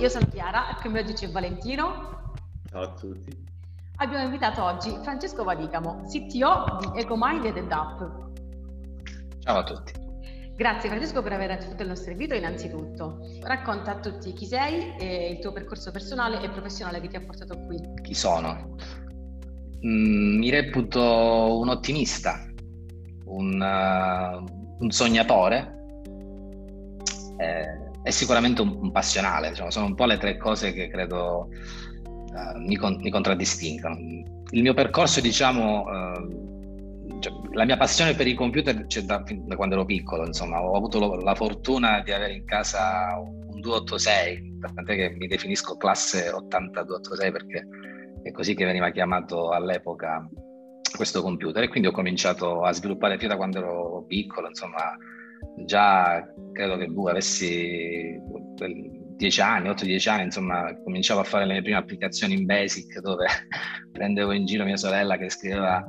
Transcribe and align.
Io 0.00 0.08
sono 0.08 0.26
Chiara 0.30 0.70
e 0.70 0.80
con 0.80 0.92
me 0.92 1.00
oggi 1.00 1.12
c'è 1.12 1.28
Valentino. 1.28 2.32
Ciao 2.70 2.82
a 2.82 2.92
tutti. 2.92 3.46
Abbiamo 3.96 4.24
invitato 4.24 4.62
oggi 4.62 4.96
Francesco 5.02 5.42
Vadicamo, 5.42 6.04
CTO 6.04 6.78
di 6.80 7.00
EcoMind 7.00 7.44
ed 7.44 7.56
Up. 7.72 8.30
Ciao 9.40 9.58
a 9.58 9.64
tutti. 9.64 9.92
Grazie 10.54 10.88
Francesco 10.88 11.20
per 11.22 11.32
aver 11.32 11.50
accettato 11.50 11.82
il 11.82 11.88
nostro 11.88 12.12
invito 12.12 12.34
innanzitutto. 12.34 13.18
Racconta 13.42 13.92
a 13.92 13.98
tutti 13.98 14.32
chi 14.32 14.46
sei 14.46 14.94
e 14.98 15.30
il 15.32 15.38
tuo 15.40 15.52
percorso 15.52 15.90
personale 15.90 16.40
e 16.42 16.48
professionale 16.48 17.00
che 17.00 17.08
ti 17.08 17.16
ha 17.16 17.20
portato 17.20 17.58
qui. 17.66 17.80
Chi 18.02 18.14
sono? 18.14 18.76
Mm, 19.84 20.38
mi 20.38 20.50
reputo 20.50 21.58
un 21.58 21.68
ottimista, 21.68 22.44
un, 23.24 23.60
uh, 23.60 24.82
un 24.82 24.90
sognatore. 24.90 25.76
Eh, 27.36 27.87
è 28.08 28.10
sicuramente 28.10 28.62
un, 28.62 28.74
un 28.80 28.90
passionale, 28.90 29.50
diciamo, 29.50 29.70
sono 29.70 29.84
un 29.84 29.94
po' 29.94 30.06
le 30.06 30.16
tre 30.16 30.38
cose 30.38 30.72
che 30.72 30.88
credo 30.88 31.50
uh, 32.04 32.58
mi, 32.58 32.76
con, 32.76 32.96
mi, 33.02 33.10
contraddistinguono. 33.10 33.96
Il 34.50 34.62
mio 34.62 34.72
percorso, 34.72 35.20
diciamo, 35.20 35.82
uh, 35.82 37.18
cioè, 37.20 37.32
la 37.52 37.66
mia 37.66 37.76
passione 37.76 38.14
per 38.14 38.26
i 38.26 38.32
computer 38.32 38.86
c'è 38.86 39.02
da, 39.02 39.22
da, 39.22 39.56
quando 39.56 39.74
ero 39.74 39.84
piccolo, 39.84 40.24
insomma, 40.24 40.62
ho 40.62 40.74
avuto 40.74 40.98
lo, 40.98 41.16
la 41.16 41.34
fortuna 41.34 42.00
di 42.00 42.10
avere 42.10 42.32
in 42.32 42.46
casa 42.46 43.14
un 43.18 43.60
286, 43.60 44.58
tant'è 44.74 44.94
che 44.94 45.10
mi 45.18 45.26
definisco 45.26 45.76
classe 45.76 46.30
8286 46.30 47.30
perché 47.30 47.68
è 48.22 48.30
così 48.30 48.54
che 48.54 48.64
veniva 48.64 48.90
chiamato 48.90 49.50
all'epoca 49.50 50.26
questo 50.96 51.20
computer 51.20 51.62
e 51.62 51.68
quindi 51.68 51.88
ho 51.88 51.92
cominciato 51.92 52.62
a 52.62 52.72
sviluppare 52.72 53.18
più 53.18 53.28
da 53.28 53.36
quando 53.36 53.58
ero 53.58 54.04
piccolo, 54.06 54.48
insomma, 54.48 54.96
già 55.64 56.24
credo 56.52 56.76
che 56.76 56.86
boh, 56.86 57.08
avessi 57.08 58.20
10 59.18 59.40
anni, 59.40 59.68
8-10 59.68 60.08
anni, 60.08 60.22
insomma, 60.24 60.76
cominciavo 60.82 61.20
a 61.20 61.24
fare 61.24 61.44
le 61.44 61.54
mie 61.54 61.62
prime 61.62 61.76
applicazioni 61.76 62.34
in 62.34 62.46
Basic 62.46 63.00
dove 63.00 63.26
prendevo 63.92 64.32
in 64.32 64.46
giro 64.46 64.64
mia 64.64 64.76
sorella 64.76 65.16
che 65.16 65.28
scriveva 65.28 65.84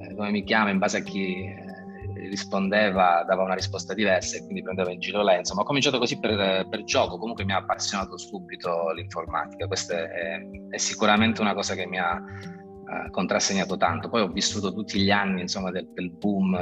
eh, 0.00 0.14
come 0.14 0.30
mi 0.30 0.44
chiama 0.44 0.70
in 0.70 0.78
base 0.78 0.98
a 0.98 1.02
chi 1.02 1.44
eh, 1.44 2.28
rispondeva, 2.28 3.24
dava 3.26 3.44
una 3.44 3.54
risposta 3.54 3.94
diversa 3.94 4.36
e 4.36 4.40
quindi 4.42 4.62
prendevo 4.62 4.90
in 4.90 4.98
giro 4.98 5.22
lei. 5.22 5.38
Insomma, 5.38 5.62
ho 5.62 5.64
cominciato 5.64 5.98
così 5.98 6.18
per, 6.18 6.66
per 6.68 6.84
gioco, 6.84 7.18
comunque 7.18 7.44
mi 7.44 7.52
ha 7.52 7.58
appassionato 7.58 8.18
subito 8.18 8.90
l'informatica. 8.92 9.66
Questa 9.66 9.94
è, 9.94 10.40
è 10.70 10.76
sicuramente 10.78 11.40
una 11.40 11.54
cosa 11.54 11.74
che 11.74 11.86
mi 11.86 11.98
ha 11.98 12.16
eh, 12.16 13.10
contrassegnato 13.10 13.76
tanto. 13.76 14.08
Poi 14.08 14.22
ho 14.22 14.28
vissuto 14.28 14.72
tutti 14.72 15.00
gli 15.00 15.10
anni, 15.10 15.42
insomma, 15.42 15.70
del, 15.70 15.88
del 15.92 16.10
boom 16.10 16.54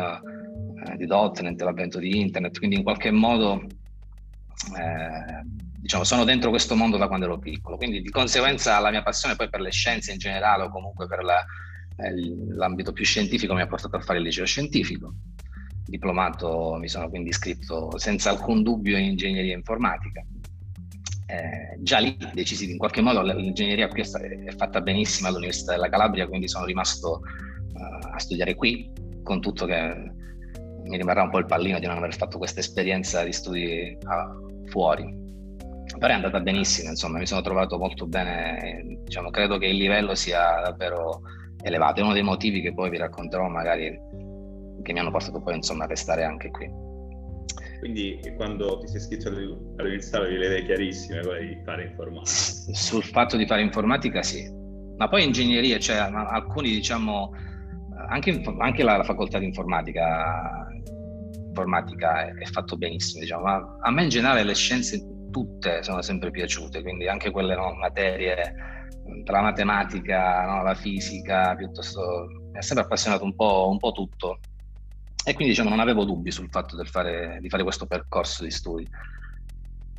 eh, 0.87 0.97
di 0.97 1.07
.NET, 1.07 1.61
l'avvento 1.61 1.99
di 1.99 2.21
Internet, 2.21 2.59
quindi 2.59 2.77
in 2.77 2.83
qualche 2.83 3.11
modo 3.11 3.63
eh, 4.77 5.43
diciamo, 5.81 6.05
sono 6.05 6.25
dentro 6.25 6.51
questo 6.51 6.77
mondo 6.77 6.97
da 6.97 7.09
quando 7.09 7.27
ero 7.27 7.39
piccolo, 7.39 7.77
quindi 7.77 8.03
di 8.03 8.11
conseguenza 8.11 8.79
la 8.79 8.91
mia 8.91 9.03
passione 9.03 9.37
poi 9.37 9.49
per 9.49 9.61
le 9.61 9.71
scienze 9.71 10.13
in 10.13 10.19
generale 10.19 10.65
o 10.65 10.71
comunque 10.71 11.07
per 11.07 11.23
la, 11.23 11.45
eh, 11.97 12.13
l'ambito 12.55 12.93
più 12.93 13.05
scientifico 13.05 13.55
mi 13.55 13.63
ha 13.63 13.67
portato 13.67 13.97
a 13.97 14.01
fare 14.01 14.19
il 14.19 14.25
liceo 14.25 14.45
scientifico. 14.45 15.15
Diplomato 15.85 16.77
mi 16.79 16.89
sono 16.89 17.09
quindi 17.09 17.31
iscritto 17.31 17.99
senza 17.99 18.31
alcun 18.31 18.63
dubbio 18.63 18.97
in 18.97 19.07
ingegneria 19.07 19.55
informatica. 19.55 20.25
Eh, 21.27 21.79
già 21.81 21.99
lì 21.99 22.17
decisi 22.33 22.71
in 22.71 22.77
qualche 22.77 23.01
modo 23.01 23.23
l'ingegneria 23.23 23.89
qui 23.89 24.03
è 24.03 24.55
fatta 24.57 24.81
benissimo 24.81 25.29
all'Università 25.29 25.73
della 25.73 25.89
Calabria, 25.89 26.27
quindi 26.27 26.49
sono 26.49 26.65
rimasto 26.65 27.23
uh, 27.73 28.09
a 28.13 28.19
studiare 28.19 28.57
qui, 28.57 28.93
con 29.23 29.41
tutto 29.41 29.65
che 29.65 30.13
mi 30.85 30.97
rimarrà 30.97 31.23
un 31.23 31.31
po' 31.31 31.39
il 31.39 31.47
pallino 31.47 31.79
di 31.79 31.87
non 31.87 31.97
aver 31.97 32.15
fatto 32.15 32.39
questa 32.39 32.61
esperienza 32.61 33.23
di 33.25 33.33
studi 33.33 33.97
uh, 34.01 34.69
fuori. 34.69 35.29
Però 35.99 36.13
è 36.13 36.17
andata 36.17 36.41
benissimo, 36.41 36.91
insomma, 36.91 37.19
mi 37.19 37.27
sono 37.27 37.41
trovato 37.41 37.77
molto 37.79 38.07
bene, 38.07 38.99
diciamo, 39.05 39.31
credo 39.31 39.59
che 39.59 39.67
il 39.67 39.77
livello 39.77 40.15
sia 40.15 40.61
davvero 40.63 41.23
elevato. 41.63 42.01
È 42.01 42.05
uno 42.05 42.13
dei 42.13 42.23
motivi 42.23 42.61
che 42.61 42.73
poi 42.73 42.91
vi 42.91 42.99
racconterò 42.99 43.49
magari 43.49 43.99
che 44.83 44.93
mi 44.93 44.99
hanno 44.99 45.11
portato 45.11 45.41
poi 45.41 45.57
insomma 45.57 45.85
a 45.85 45.89
restare 45.89 46.25
anche 46.25 46.51
qui. 46.51 46.71
Quindi 47.81 48.21
quando 48.37 48.79
ti 48.79 48.89
sei 48.89 48.97
iscritto 48.99 49.29
all'università 49.29 50.19
avevi 50.19 50.37
le 50.37 50.47
idee 50.47 50.65
chiarissime 50.65 51.21
quelle 51.23 51.47
di 51.47 51.61
fare 51.65 51.85
informatica? 51.85 52.31
Sul 52.31 53.03
fatto 53.03 53.37
di 53.37 53.47
fare 53.47 53.63
informatica 53.63 54.23
sì, 54.23 54.49
ma 54.97 55.09
poi 55.09 55.25
ingegneria, 55.25 55.79
cioè 55.79 55.97
alcuni 55.97 56.71
diciamo, 56.71 57.33
anche, 58.09 58.43
anche 58.59 58.83
la, 58.83 58.99
la, 58.99 59.05
facoltà 59.05 59.39
di 59.39 59.47
informatica 59.47 60.60
informatica 61.51 62.27
è, 62.27 62.35
è 62.35 62.45
fatto 62.47 62.77
benissimo, 62.77 63.21
diciamo, 63.21 63.43
ma 63.43 63.77
a 63.83 63.91
me 63.91 64.05
in 64.05 64.09
generale 64.09 64.43
le 64.43 64.55
scienze 64.55 65.05
tutte 65.31 65.83
sono 65.83 66.01
sempre 66.03 66.31
piaciute, 66.31 66.83
quindi 66.83 67.09
anche 67.09 67.31
quelle 67.31 67.55
no, 67.55 67.75
materie 67.75 68.89
tra 69.25 69.39
la 69.39 69.43
matematica, 69.43 70.45
no, 70.47 70.63
la 70.63 70.75
fisica, 70.75 71.55
piuttosto 71.57 72.27
mi 72.53 72.59
ha 72.59 72.63
sempre 72.63 72.85
appassionato 72.85 73.25
un 73.25 73.35
po', 73.35 73.69
un 73.69 73.79
po', 73.79 73.93
tutto 73.93 74.41
e 75.23 75.35
quindi 75.35 75.53
diciamo 75.53 75.69
non 75.69 75.81
avevo 75.81 76.05
dubbi 76.05 76.31
sul 76.31 76.49
fatto 76.51 76.83
fare, 76.85 77.39
di 77.41 77.49
fare 77.49 77.63
questo 77.63 77.87
percorso 77.87 78.43
di 78.43 78.51
studi. 78.51 78.89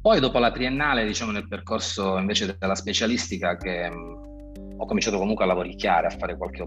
Poi 0.02 0.20
dopo 0.20 0.40
la 0.40 0.52
triennale, 0.52 1.06
diciamo 1.06 1.32
nel 1.32 1.48
percorso 1.48 2.18
invece 2.18 2.58
della 2.58 2.74
specialistica, 2.74 3.56
che 3.56 3.88
mh, 3.88 4.78
ho 4.78 4.86
cominciato 4.86 5.20
comunque 5.20 5.44
a 5.44 5.48
lavoricchiare, 5.48 6.08
a 6.08 6.18
fare 6.18 6.36
qualche 6.36 6.64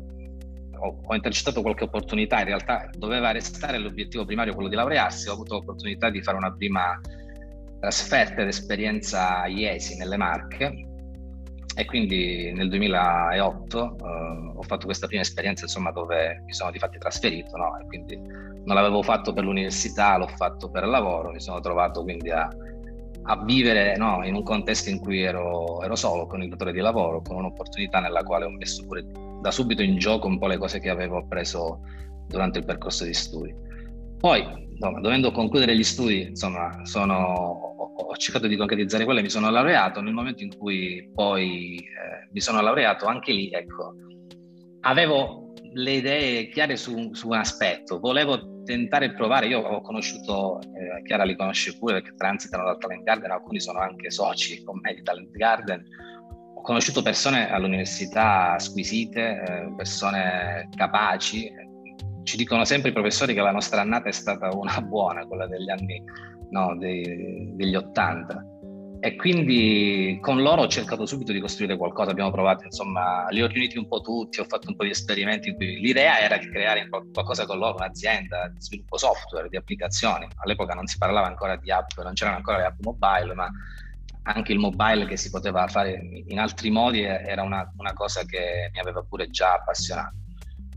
ho, 0.85 1.01
ho, 1.03 1.15
intercettato 1.15 1.63
qualche 1.63 1.85
opportunità, 1.85 2.39
in 2.39 2.47
realtà 2.47 2.89
doveva 2.97 3.31
restare 3.31 3.79
l'obiettivo 3.79 4.25
primario 4.25 4.55
quello 4.55 4.69
di 4.69 4.77
laurearsi, 4.77 5.29
ho 5.29 5.33
avuto 5.33 5.55
l'opportunità 5.55 6.11
di 6.11 6.23
fare 6.23 6.37
una 6.37 6.53
prima 6.53 7.01
trasferta 7.81 8.43
ed 8.43 8.49
esperienza 8.49 9.41
a 9.43 9.47
Iesi 9.47 9.97
nelle 9.97 10.17
Marche 10.17 10.89
e 11.77 11.85
quindi 11.87 12.53
nel 12.53 12.69
2008 12.69 13.97
eh, 13.99 14.53
ho 14.57 14.63
fatto 14.63 14.87
questa 14.87 15.07
prima 15.07 15.23
esperienza 15.23 15.65
insomma 15.65 15.91
dove 15.91 16.43
mi 16.47 16.53
sono 16.53 16.71
di 16.71 16.79
fatti 16.79 16.99
trasferito 16.99 17.57
no? 17.57 17.77
e 17.79 17.87
quindi 17.87 18.17
non 18.17 18.75
l'avevo 18.75 19.03
fatto 19.03 19.33
per 19.33 19.45
l'università, 19.45 20.17
l'ho 20.17 20.29
fatto 20.29 20.71
per 20.71 20.87
lavoro, 20.87 21.31
mi 21.31 21.41
sono 21.41 21.61
trovato 21.61 22.03
quindi 22.03 22.31
a, 22.31 22.49
a 23.25 23.43
vivere 23.45 23.97
no, 23.97 24.25
in 24.25 24.35
un 24.35 24.43
contesto 24.43 24.89
in 24.89 25.01
cui 25.01 25.23
ero, 25.23 25.83
ero, 25.83 25.97
solo 25.97 26.27
con 26.27 26.43
il 26.43 26.49
datore 26.49 26.73
di 26.73 26.81
lavoro, 26.81 27.21
con 27.21 27.37
un'opportunità 27.37 28.01
nella 28.01 28.23
quale 28.23 28.45
ho 28.45 28.51
messo 28.51 28.87
pure 28.87 29.05
da 29.45 29.51
subito 29.51 29.83
in 29.83 29.99
gioco 29.99 30.27
un 30.27 30.39
po' 30.39 30.47
le 30.47 30.57
cose 30.57 30.81
che 30.81 30.89
avevo 30.89 31.19
appreso 31.19 31.81
durante 32.27 32.61
il 32.61 32.65
percorso 32.65 33.05
di 33.05 33.13
studi. 33.13 33.55
Poi, 34.19 34.43
insomma, 34.73 35.01
dovendo 35.01 35.33
concludere 35.33 35.77
gli 35.77 35.85
studi, 35.85 36.29
insomma, 36.29 36.81
sono, 36.85 37.15
ho, 37.15 38.17
cercato 38.17 38.47
di 38.47 38.57
concretizzare 38.57 39.05
quello 39.05 39.19
e 39.19 39.23
mi 39.23 39.29
sono 39.29 39.51
laureato. 39.51 40.01
Nel 40.01 40.15
momento 40.15 40.43
in 40.43 40.57
cui 40.57 41.11
poi 41.13 41.77
eh, 41.77 42.29
mi 42.33 42.41
sono 42.41 42.63
laureato, 42.63 43.05
anche 43.05 43.33
lì, 43.33 43.51
ecco, 43.51 43.93
avevo 44.81 45.53
le 45.75 45.93
idee 45.93 46.49
chiare 46.49 46.77
su, 46.77 47.13
su 47.13 47.29
un 47.29 47.35
aspetto, 47.35 48.01
volevo 48.01 48.63
tentare 48.65 49.07
e 49.07 49.13
provare. 49.13 49.49
Io 49.49 49.61
ho 49.61 49.83
conosciuto, 49.83 50.59
eh, 50.61 51.03
Chiara 51.03 51.25
li 51.25 51.37
conosce 51.37 51.77
pure 51.77 52.01
perché 52.01 52.17
transitano 52.17 52.65
dal 52.65 52.79
Talent 52.79 53.03
Garden, 53.03 53.31
alcuni 53.31 53.61
sono 53.61 53.81
anche 53.81 54.11
soci 54.11 54.65
con 54.65 54.79
me 54.81 54.95
di 54.95 55.03
Talent 55.03 55.33
Garden. 55.33 55.85
Conosciuto 56.65 57.03
persone 57.03 57.51
all'università 57.51 58.59
squisite, 58.59 59.43
eh, 59.43 59.75
persone 59.77 60.71
capaci. 60.75 61.53
Ci 62.23 62.39
dicono 62.39 62.65
sempre 62.65 62.89
i 62.89 62.95
professori 62.95 63.35
che 63.35 63.43
la 63.43 63.51
nostra 63.51 63.83
annata 63.83 64.09
è 64.09 64.13
stata 64.13 64.49
una 64.57 64.81
buona, 64.81 65.27
quella 65.27 65.47
degli 65.47 65.69
anni 65.69 66.03
no, 66.49 66.75
dei, 66.79 67.53
degli 67.55 67.75
80 67.75 68.47
e 69.05 69.17
quindi 69.17 70.17
con 70.23 70.41
loro 70.41 70.63
ho 70.63 70.67
cercato 70.67 71.05
subito 71.05 71.33
di 71.33 71.39
costruire 71.39 71.77
qualcosa, 71.77 72.13
abbiamo 72.13 72.31
provato, 72.31 72.65
insomma, 72.65 73.27
li 73.29 73.43
ho 73.43 73.47
riuniti 73.47 73.77
un 73.77 73.87
po' 73.87 74.01
tutti, 74.01 74.41
ho 74.41 74.47
fatto 74.49 74.71
un 74.71 74.77
po' 74.77 74.85
di 74.85 74.89
esperimenti 74.89 75.51
in 75.51 75.57
cui 75.57 75.79
l'idea 75.79 76.19
era 76.21 76.39
di 76.39 76.49
creare 76.49 76.89
qualcosa 76.89 77.45
con 77.45 77.59
loro, 77.59 77.75
un'azienda 77.75 78.49
di 78.49 78.63
sviluppo 78.63 78.97
software, 78.97 79.51
di 79.51 79.59
applicazioni. 79.59 80.27
All'epoca 80.37 80.73
non 80.73 80.87
si 80.87 80.97
parlava 80.97 81.27
ancora 81.27 81.57
di 81.57 81.71
app, 81.71 81.91
non 82.03 82.15
c'erano 82.15 82.39
ancora 82.39 82.57
le 82.57 82.65
app 82.65 82.79
mobile, 82.81 83.35
ma 83.35 83.51
anche 84.25 84.53
il 84.53 84.59
mobile 84.59 85.07
che 85.07 85.17
si 85.17 85.31
poteva 85.31 85.67
fare 85.69 86.01
in 86.27 86.39
altri 86.39 86.71
modi 86.71 87.03
era 87.03 87.43
una, 87.43 87.71
una 87.77 87.93
cosa 87.93 88.25
che 88.25 88.71
mi 88.73 88.79
aveva 88.79 89.03
pure 89.03 89.29
già 89.29 89.55
appassionato. 89.55 90.17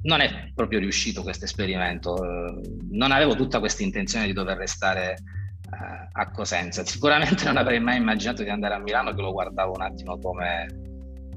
non 0.03 0.19
è 0.21 0.51
proprio 0.53 0.79
riuscito 0.79 1.23
questo 1.23 1.45
esperimento. 1.45 2.15
Non 2.91 3.11
avevo 3.11 3.35
tutta 3.35 3.59
questa 3.59 3.83
intenzione 3.83 4.25
di 4.25 4.33
dover 4.33 4.57
restare 4.57 5.15
uh, 5.71 6.09
a 6.11 6.31
Cosenza. 6.31 6.85
Sicuramente 6.85 7.45
non 7.45 7.57
avrei 7.57 7.79
mai 7.79 7.97
immaginato 7.97 8.43
di 8.43 8.49
andare 8.49 8.75
a 8.75 8.79
Milano, 8.79 9.13
che 9.13 9.21
lo 9.21 9.31
guardavo 9.31 9.73
un 9.73 9.81
attimo 9.81 10.17
come 10.19 10.65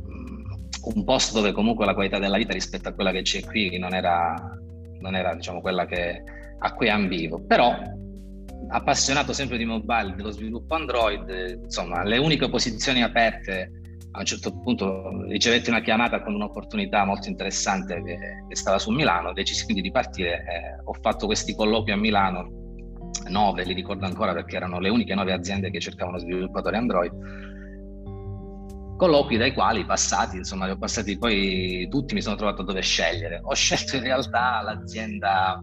um, 0.04 0.68
un 0.94 1.04
posto 1.04 1.38
dove 1.38 1.52
comunque 1.52 1.86
la 1.86 1.94
qualità 1.94 2.18
della 2.18 2.36
vita 2.36 2.52
rispetto 2.52 2.88
a 2.88 2.92
quella 2.92 3.12
che 3.12 3.22
c'è 3.22 3.44
qui 3.44 3.78
non 3.78 3.94
era, 3.94 4.34
non 5.00 5.14
era 5.14 5.34
diciamo, 5.34 5.60
quella 5.60 5.86
che, 5.86 6.22
a 6.58 6.74
cui 6.74 6.88
ambivo. 6.88 7.44
Però 7.44 7.76
appassionato 8.68 9.32
sempre 9.32 9.56
di 9.56 9.64
mobile, 9.64 10.14
dello 10.14 10.30
sviluppo 10.30 10.74
Android, 10.74 11.58
insomma, 11.62 12.02
le 12.04 12.18
uniche 12.18 12.48
posizioni 12.48 13.02
aperte 13.02 13.72
a 14.12 14.18
un 14.20 14.24
certo 14.24 14.58
punto 14.60 15.24
ricevetti 15.28 15.70
una 15.70 15.80
chiamata 15.80 16.22
con 16.22 16.34
un'opportunità 16.34 17.04
molto 17.04 17.28
interessante 17.28 18.02
che, 18.02 18.18
che 18.48 18.56
stava 18.56 18.78
su 18.78 18.90
Milano, 18.90 19.28
ho 19.28 19.32
deciso 19.32 19.64
quindi 19.64 19.82
di 19.82 19.90
partire, 19.90 20.30
eh, 20.30 20.82
ho 20.84 20.92
fatto 21.00 21.26
questi 21.26 21.54
colloqui 21.54 21.92
a 21.92 21.96
Milano, 21.96 22.50
nove, 23.28 23.64
li 23.64 23.74
ricordo 23.74 24.06
ancora 24.06 24.32
perché 24.32 24.56
erano 24.56 24.80
le 24.80 24.88
uniche 24.88 25.14
nove 25.14 25.32
aziende 25.32 25.70
che 25.70 25.80
cercavano 25.80 26.18
sviluppatori 26.18 26.76
Android, 26.76 27.12
colloqui 28.96 29.36
dai 29.36 29.54
quali 29.54 29.86
passati, 29.86 30.36
insomma, 30.36 30.66
li 30.66 30.72
ho 30.72 30.76
passati 30.76 31.16
poi 31.16 31.88
tutti, 31.88 32.12
mi 32.14 32.20
sono 32.20 32.36
trovato 32.36 32.62
dove 32.62 32.82
scegliere. 32.82 33.40
Ho 33.42 33.54
scelto 33.54 33.96
in 33.96 34.02
realtà 34.02 34.60
l'azienda 34.62 35.62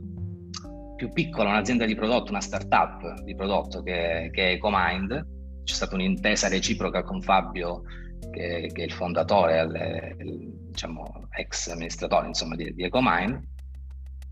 più 0.97 1.13
piccola, 1.13 1.51
un'azienda 1.51 1.85
di 1.85 1.95
prodotto, 1.95 2.31
una 2.31 2.41
startup 2.41 3.21
di 3.21 3.33
prodotto 3.33 3.81
che, 3.81 4.29
che 4.33 4.49
è 4.49 4.51
EcoMind. 4.55 5.35
C'è 5.63 5.73
stata 5.73 5.95
un'intesa 5.95 6.49
reciproca 6.49 7.03
con 7.03 7.21
Fabio 7.21 7.83
che, 8.31 8.69
che 8.73 8.81
è 8.81 8.85
il 8.85 8.91
fondatore, 8.91 9.61
il, 9.61 10.25
il, 10.27 10.51
diciamo, 10.69 11.27
ex 11.31 11.69
amministratore 11.69 12.27
insomma, 12.27 12.55
di, 12.55 12.73
di 12.73 12.83
Ecomine, 12.83 13.49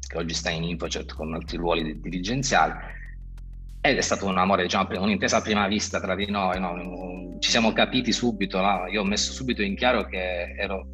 che 0.08 0.18
oggi 0.18 0.34
sta 0.34 0.50
in 0.50 0.64
InfoCert 0.64 1.14
con 1.14 1.34
altri 1.34 1.58
ruoli 1.58 2.00
dirigenziali. 2.00 2.74
Ed 3.82 3.98
è 3.98 4.02
stato 4.02 4.26
un 4.26 4.38
amore, 4.38 4.64
diciamo, 4.64 4.88
un'intesa 5.00 5.38
a 5.38 5.42
prima 5.42 5.68
vista 5.68 6.00
tra 6.00 6.16
di 6.16 6.30
noi, 6.30 6.60
no? 6.60 7.38
ci 7.40 7.52
siamo 7.52 7.72
capiti 7.72 8.12
subito, 8.12 8.60
no? 8.60 8.88
io 8.88 9.02
ho 9.02 9.06
messo 9.06 9.32
subito 9.32 9.62
in 9.62 9.76
chiaro 9.76 10.06
che 10.06 10.56
ero, 10.58 10.90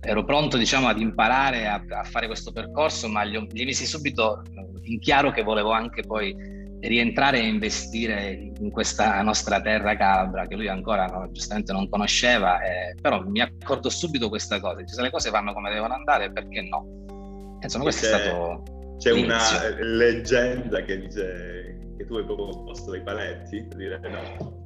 ero 0.00 0.24
pronto 0.24 0.56
diciamo, 0.56 0.88
ad 0.88 0.98
imparare 0.98 1.66
a, 1.66 1.82
a, 1.88 2.04
fare 2.04 2.26
questo 2.26 2.52
percorso, 2.52 3.08
ma 3.08 3.24
gli, 3.24 3.38
gli 3.50 3.64
misi 3.64 3.86
subito 3.86 4.42
in 4.82 4.98
chiaro 4.98 5.30
che 5.30 5.42
volevo 5.42 5.72
anche 5.72 6.02
poi 6.02 6.34
rientrare 6.80 7.38
e 7.38 7.46
investire 7.46 8.52
in 8.58 8.70
questa 8.70 9.20
nostra 9.20 9.60
terra 9.60 9.96
calabra 9.96 10.46
che 10.46 10.56
lui 10.56 10.68
ancora 10.68 11.04
no, 11.06 11.30
giustamente 11.30 11.72
non 11.72 11.88
conosceva, 11.90 12.60
eh, 12.62 12.94
però 13.00 13.22
mi 13.22 13.40
accorgo 13.40 13.90
subito 13.90 14.30
questa 14.30 14.58
cosa, 14.60 14.80
se 14.86 15.02
le 15.02 15.10
cose 15.10 15.28
vanno 15.28 15.52
come 15.52 15.70
devono 15.70 15.92
andare 15.92 16.32
perché 16.32 16.62
no? 16.62 17.58
Insomma 17.60 17.84
questo 17.84 18.06
c'è, 18.06 18.14
è 18.14 18.20
stato... 18.20 18.62
C'è 18.98 19.12
l'inizio. 19.12 19.58
una 19.58 19.76
leggenda 19.78 20.82
che 20.82 21.00
dice 21.00 21.78
che 21.96 22.06
tu 22.06 22.16
hai 22.16 22.24
proprio 22.24 22.48
posto 22.64 22.90
dei 22.92 23.02
paletti, 23.02 23.68
dire 23.76 24.00
no. 24.08 24.62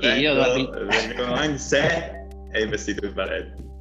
Eh, 0.00 0.18
io 0.18 0.34
vengono 0.34 1.42
in 1.44 1.58
sé 1.58 2.23
e 2.54 2.62
investito 2.62 3.04
in 3.04 3.12
paletti. 3.12 3.72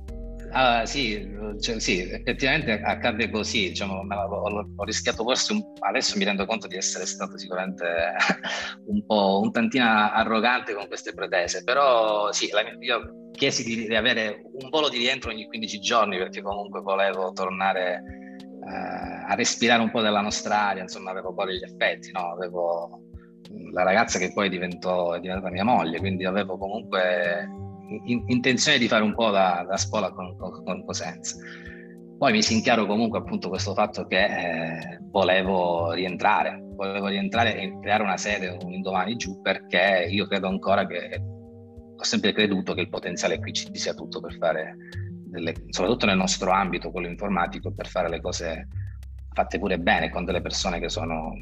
Uh, 0.53 0.85
sì, 0.85 1.27
cioè, 1.61 1.79
sì, 1.79 2.01
effettivamente 2.11 2.79
accade 2.79 3.31
così, 3.31 3.69
diciamo, 3.69 4.05
ho, 4.07 4.67
ho, 4.75 4.83
rischiato 4.83 5.23
forse, 5.23 5.53
un, 5.53 5.63
adesso 5.79 6.15
mi 6.15 6.25
rendo 6.25 6.45
conto 6.45 6.67
di 6.67 6.75
essere 6.75 7.07
stato 7.07 7.39
sicuramente 7.39 7.85
un 8.85 9.03
po' 9.03 9.39
un 9.41 9.51
tantino 9.51 9.83
arrogante 9.83 10.75
con 10.75 10.87
queste 10.87 11.13
pretese, 11.13 11.63
però 11.63 12.31
sì, 12.31 12.51
la, 12.51 12.61
io 12.79 13.31
chiesi 13.31 13.63
di, 13.63 13.87
di, 13.87 13.95
avere 13.95 14.43
un 14.43 14.69
volo 14.69 14.89
di 14.89 14.99
rientro 14.99 15.31
ogni 15.31 15.47
15 15.47 15.79
giorni 15.79 16.17
perché 16.19 16.43
comunque 16.43 16.81
volevo 16.81 17.31
tornare 17.31 18.03
uh, 18.37 19.31
a 19.31 19.33
respirare 19.33 19.81
un 19.81 19.89
po' 19.89 20.01
della 20.01 20.21
nostra 20.21 20.67
aria, 20.67 20.83
insomma 20.83 21.09
avevo 21.09 21.33
poi 21.33 21.57
gli 21.57 21.63
effetti, 21.63 22.11
no? 22.11 22.31
avevo 22.31 23.01
la 23.71 23.81
ragazza 23.81 24.19
che 24.19 24.31
poi 24.31 24.49
diventò, 24.49 25.13
è 25.13 25.19
diventata 25.19 25.51
mia 25.51 25.63
moglie, 25.63 25.97
quindi 25.97 26.25
avevo 26.25 26.59
comunque 26.59 27.49
in, 28.05 28.23
intenzione 28.27 28.77
di 28.77 28.87
fare 28.87 29.03
un 29.03 29.13
po' 29.13 29.29
da, 29.29 29.65
da 29.67 29.77
spola 29.77 30.11
con, 30.11 30.35
con, 30.37 30.63
con, 30.63 30.85
Cosenza. 30.85 31.37
Poi 32.17 32.31
mi 32.31 32.41
si 32.41 32.53
inchiaro 32.53 32.85
comunque 32.85 33.19
appunto 33.19 33.49
questo 33.49 33.73
fatto 33.73 34.05
che 34.05 34.23
eh, 34.23 34.99
volevo 35.09 35.91
rientrare, 35.91 36.63
volevo 36.75 37.07
rientrare 37.07 37.57
e 37.57 37.79
creare 37.81 38.03
una 38.03 38.17
sede 38.17 38.57
un 38.61 38.81
domani 38.81 39.15
giù 39.15 39.41
perché 39.41 40.07
io 40.09 40.27
credo 40.27 40.47
ancora 40.47 40.87
che 40.87 41.21
ho 41.95 42.03
sempre 42.03 42.31
creduto 42.33 42.73
che 42.73 42.81
il 42.81 42.89
potenziale 42.89 43.39
qui 43.39 43.53
ci 43.53 43.69
sia 43.73 43.93
tutto 43.93 44.21
per 44.21 44.35
fare, 44.35 44.75
delle, 45.25 45.53
soprattutto 45.69 46.05
nel 46.05 46.17
nostro 46.17 46.51
ambito, 46.51 46.91
quello 46.91 47.07
informatico, 47.07 47.73
per 47.73 47.87
fare 47.87 48.09
le 48.09 48.21
cose 48.21 48.67
fatte 49.33 49.59
pure 49.59 49.79
bene 49.79 50.09
con 50.09 50.25
delle 50.25 50.41
persone 50.41 50.79
che 50.79 50.89
sono 50.89 51.33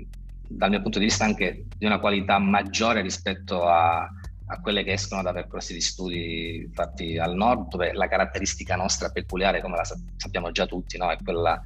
dal 0.48 0.70
mio 0.70 0.82
punto 0.82 1.00
di 1.00 1.06
vista 1.06 1.26
anche 1.26 1.66
di 1.78 1.86
una 1.86 2.00
qualità 2.00 2.38
maggiore 2.40 3.02
rispetto 3.02 3.68
a, 3.68 4.10
a 4.52 4.60
quelle 4.60 4.84
che 4.84 4.92
escono 4.92 5.22
da 5.22 5.32
percorsi 5.32 5.74
di 5.74 5.80
studi 5.80 6.70
fatti 6.74 7.18
al 7.18 7.36
nord, 7.36 7.70
dove 7.70 7.94
la 7.94 8.08
caratteristica 8.08 8.76
nostra 8.76 9.10
peculiare, 9.10 9.62
come 9.62 9.78
la 9.78 9.86
sappiamo 10.18 10.52
già 10.52 10.66
tutti, 10.66 10.98
no? 10.98 11.10
è 11.10 11.18
quella, 11.24 11.62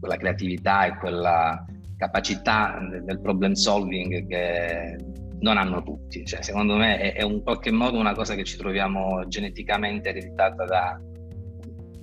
quella 0.00 0.16
creatività 0.16 0.86
e 0.86 0.96
quella 0.96 1.62
capacità 1.98 2.78
del 3.04 3.20
problem 3.20 3.52
solving 3.52 4.26
che 4.26 4.96
non 5.40 5.58
hanno 5.58 5.82
tutti. 5.82 6.24
Cioè, 6.24 6.42
secondo 6.42 6.76
me 6.76 6.98
è, 6.98 7.12
è 7.14 7.22
in 7.22 7.42
qualche 7.42 7.70
modo 7.70 7.98
una 7.98 8.14
cosa 8.14 8.34
che 8.34 8.44
ci 8.44 8.56
troviamo 8.56 9.28
geneticamente 9.28 10.08
ereditata 10.08 10.64
da, 10.64 10.98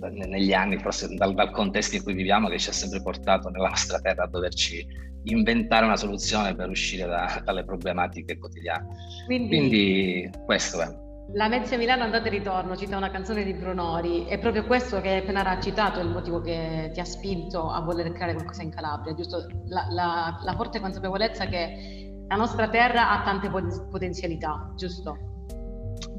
negli 0.07 0.53
anni, 0.53 0.77
forse 0.79 1.13
dal, 1.15 1.33
dal 1.33 1.51
contesto 1.51 1.95
in 1.95 2.03
cui 2.03 2.13
viviamo, 2.13 2.47
che 2.47 2.59
ci 2.59 2.69
ha 2.69 2.73
sempre 2.73 3.01
portato 3.01 3.49
nella 3.49 3.69
nostra 3.69 3.99
terra 3.99 4.23
a 4.23 4.27
doverci 4.27 4.85
inventare 5.23 5.85
una 5.85 5.97
soluzione 5.97 6.55
per 6.55 6.69
uscire 6.69 7.05
da, 7.05 7.41
dalle 7.43 7.65
problematiche 7.65 8.37
quotidiane. 8.37 8.87
Quindi, 9.25 9.57
Quindi 9.57 10.29
questo 10.45 10.81
è. 10.81 11.07
La 11.33 11.47
Mezia 11.47 11.77
Milano 11.77 12.03
andata 12.03 12.25
e 12.25 12.31
ritorno 12.31 12.75
cita 12.75 12.97
una 12.97 13.11
canzone 13.11 13.43
di 13.43 13.53
Brunori, 13.53 14.25
è 14.25 14.39
proprio 14.39 14.65
questo 14.65 14.99
che 14.99 15.17
appena 15.17 15.45
ha 15.45 15.59
citato 15.59 15.99
il 15.99 16.07
motivo 16.07 16.41
che 16.41 16.89
ti 16.91 16.99
ha 16.99 17.05
spinto 17.05 17.69
a 17.69 17.81
voler 17.81 18.11
creare 18.13 18.33
qualcosa 18.33 18.63
in 18.63 18.71
Calabria, 18.71 19.13
giusto? 19.13 19.45
La, 19.67 19.85
la, 19.91 20.39
la 20.43 20.53
forte 20.55 20.79
consapevolezza 20.79 21.45
che 21.45 22.23
la 22.27 22.35
nostra 22.35 22.67
terra 22.69 23.11
ha 23.11 23.23
tante 23.23 23.47
potenzialità, 23.91 24.73
giusto? 24.75 25.17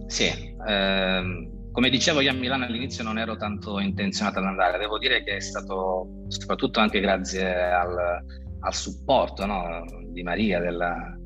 Sì, 0.06 0.54
ehm, 0.66 1.59
come 1.72 1.88
dicevo 1.90 2.20
io 2.20 2.30
a 2.30 2.34
Milano 2.34 2.64
all'inizio 2.64 3.04
non 3.04 3.18
ero 3.18 3.36
tanto 3.36 3.78
intenzionato 3.78 4.38
ad 4.38 4.46
andare, 4.46 4.78
devo 4.78 4.98
dire 4.98 5.22
che 5.22 5.36
è 5.36 5.40
stato 5.40 6.24
soprattutto 6.28 6.80
anche 6.80 7.00
grazie 7.00 7.54
al, 7.72 8.24
al 8.60 8.74
supporto 8.74 9.46
no, 9.46 9.84
di 10.06 10.22
Maria, 10.22 10.58
della, 10.60 11.16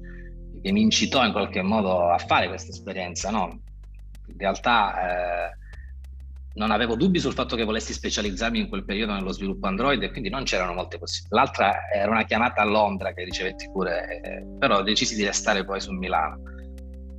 che 0.63 0.73
mi 0.73 0.83
incitò 0.83 1.25
in 1.25 1.33
qualche 1.33 1.63
modo 1.63 2.11
a 2.11 2.19
fare 2.19 2.49
questa 2.49 2.71
esperienza. 2.71 3.31
No? 3.31 3.61
In 4.29 4.37
realtà 4.39 5.49
eh, 5.49 5.57
non 6.55 6.71
avevo 6.71 6.95
dubbi 6.95 7.19
sul 7.19 7.35
fatto 7.35 7.57
che 7.57 7.65
volessi 7.65 7.93
specializzarmi 7.93 8.61
in 8.61 8.69
quel 8.69 8.85
periodo 8.85 9.13
nello 9.13 9.33
sviluppo 9.33 9.67
Android 9.67 10.03
e 10.03 10.11
quindi 10.11 10.31
non 10.31 10.45
c'erano 10.45 10.73
molte 10.73 10.99
possibilità. 10.99 11.37
L'altra 11.37 11.91
era 11.93 12.11
una 12.11 12.25
chiamata 12.25 12.63
a 12.63 12.65
Londra 12.65 13.13
che 13.13 13.25
ricevetti 13.25 13.71
pure, 13.71 14.21
eh, 14.23 14.47
però 14.59 14.83
decisi 14.83 15.17
di 15.17 15.25
restare 15.25 15.65
poi 15.65 15.81
su 15.81 15.93
Milano. 15.93 16.54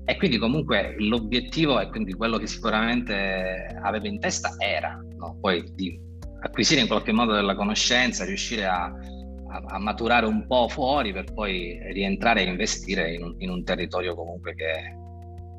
E 0.08 0.18
quindi 0.18 0.38
comunque 0.38 0.96
l'obiettivo 1.00 1.80
e 1.80 1.90
quindi 1.90 2.14
quello 2.14 2.38
che 2.38 2.46
sicuramente 2.46 3.76
avevo 3.82 4.06
in 4.06 4.20
testa 4.20 4.54
era 4.60 5.00
no? 5.18 5.38
poi 5.42 5.64
di 5.74 6.00
acquisire 6.42 6.82
in 6.82 6.88
qualche 6.88 7.12
modo 7.12 7.34
della 7.34 7.56
conoscenza, 7.56 8.24
riuscire 8.24 8.66
a, 8.66 8.84
a, 8.84 9.64
a, 9.66 9.80
maturare 9.80 10.28
un 10.28 10.46
po' 10.46 10.68
fuori 10.68 11.12
per 11.12 11.34
poi 11.34 11.80
rientrare 11.92 12.44
e 12.44 12.50
investire 12.50 13.16
in 13.16 13.24
un, 13.24 13.36
in 13.40 13.50
un 13.50 13.64
territorio 13.64 14.14
comunque 14.14 14.54
che, 14.54 14.96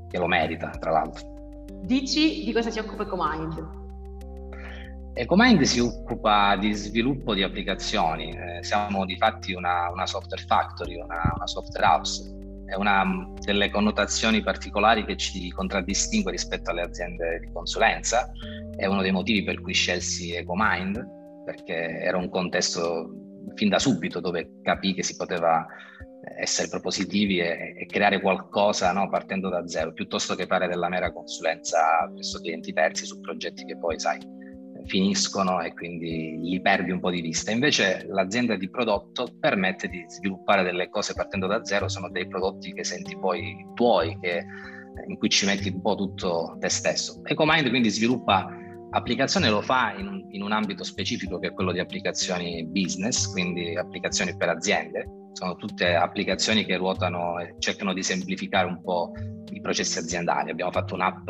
che, 0.08 0.18
lo 0.18 0.28
merita, 0.28 0.70
tra 0.78 0.92
l'altro. 0.92 1.64
Dici 1.82 2.44
di 2.44 2.52
cosa 2.52 2.70
si 2.70 2.78
occupa 2.78 3.02
Ecomind? 3.02 3.84
Ecomind 5.14 5.62
si 5.62 5.80
occupa 5.80 6.56
di 6.56 6.72
sviluppo 6.72 7.34
di 7.34 7.42
applicazioni, 7.42 8.30
eh, 8.30 8.62
siamo 8.62 9.04
di 9.04 9.16
fatti 9.16 9.54
una, 9.54 9.90
una 9.90 10.06
software 10.06 10.42
factory, 10.42 11.00
una, 11.00 11.32
una 11.34 11.46
software 11.46 11.86
house, 11.86 12.35
è 12.66 12.74
una 12.74 13.04
delle 13.40 13.70
connotazioni 13.70 14.42
particolari 14.42 15.04
che 15.04 15.16
ci 15.16 15.50
contraddistingue 15.50 16.32
rispetto 16.32 16.70
alle 16.70 16.82
aziende 16.82 17.40
di 17.40 17.50
consulenza, 17.52 18.30
è 18.76 18.86
uno 18.86 19.02
dei 19.02 19.12
motivi 19.12 19.42
per 19.44 19.60
cui 19.60 19.72
scelsi 19.72 20.34
Ecomind, 20.34 21.04
perché 21.44 22.00
era 22.00 22.16
un 22.18 22.28
contesto 22.28 23.10
fin 23.54 23.68
da 23.68 23.78
subito 23.78 24.20
dove 24.20 24.60
capì 24.62 24.94
che 24.94 25.02
si 25.02 25.16
poteva 25.16 25.66
essere 26.38 26.68
propositivi 26.68 27.38
e, 27.38 27.74
e 27.78 27.86
creare 27.86 28.20
qualcosa 28.20 28.92
no, 28.92 29.08
partendo 29.08 29.48
da 29.48 29.66
zero, 29.66 29.92
piuttosto 29.92 30.34
che 30.34 30.46
fare 30.46 30.66
della 30.66 30.88
mera 30.88 31.12
consulenza 31.12 32.10
presso 32.12 32.40
clienti 32.40 32.72
terzi 32.72 33.06
su 33.06 33.20
progetti 33.20 33.64
che 33.64 33.78
poi, 33.78 33.98
sai, 33.98 34.18
finiscono 34.86 35.60
e 35.60 35.72
quindi 35.72 36.38
li 36.40 36.60
perdi 36.60 36.90
un 36.90 37.00
po' 37.00 37.10
di 37.10 37.20
vista. 37.20 37.50
Invece 37.50 38.06
l'azienda 38.08 38.56
di 38.56 38.70
prodotto 38.70 39.28
permette 39.38 39.88
di 39.88 40.04
sviluppare 40.08 40.62
delle 40.62 40.88
cose 40.88 41.14
partendo 41.14 41.46
da 41.46 41.64
zero, 41.64 41.88
sono 41.88 42.10
dei 42.10 42.26
prodotti 42.26 42.72
che 42.72 42.84
senti 42.84 43.16
poi 43.18 43.66
tuoi, 43.74 44.18
che, 44.20 44.44
in 45.06 45.16
cui 45.18 45.28
ci 45.28 45.46
metti 45.46 45.68
un 45.68 45.80
po' 45.80 45.94
tutto 45.94 46.56
te 46.58 46.68
stesso. 46.68 47.20
EcoMind 47.24 47.68
quindi 47.68 47.90
sviluppa 47.90 48.48
applicazione 48.90 49.50
lo 49.50 49.60
fa 49.60 49.94
in 49.98 50.16
in 50.36 50.42
un, 50.42 50.52
ambito 50.52 50.84
specifico 50.84 51.38
che 51.38 51.48
è 51.48 51.52
quello 51.52 51.72
di 51.72 51.80
applicazioni 51.80 52.64
business, 52.66 53.30
quindi 53.30 53.74
applicazioni 53.76 54.36
per 54.36 54.50
aziende. 54.50 55.08
Sono 55.32 55.56
tutte 55.56 55.94
applicazioni 55.94 56.64
che 56.64 56.76
ruotano 56.76 57.38
e 57.40 57.56
cercano 57.58 57.92
di 57.92 58.02
semplificare 58.02 58.66
un 58.66 58.80
po' 58.82 59.12
i 59.50 59.60
processi 59.60 59.98
aziendali. 59.98 60.50
Abbiamo 60.50 60.70
fatto 60.70 60.94
un'app 60.94 61.28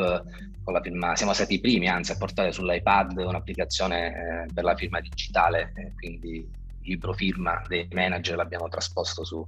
con 0.66 0.75
la 0.75 0.80
firma, 0.80 1.14
siamo 1.14 1.32
stati 1.32 1.54
i 1.54 1.61
primi 1.61 1.88
anzi 1.88 2.11
a 2.11 2.16
portare 2.16 2.50
sull'iPad 2.50 3.18
un'applicazione 3.18 4.08
eh, 4.08 4.52
per 4.52 4.64
la 4.64 4.75
firma 4.75 4.99
digitale, 4.99 5.73
eh, 5.76 5.92
quindi 5.94 6.44
libro 6.82 7.12
firma 7.12 7.62
dei 7.68 7.87
manager 7.92 8.35
l'abbiamo 8.35 8.66
trasposto 8.66 9.25
su, 9.25 9.46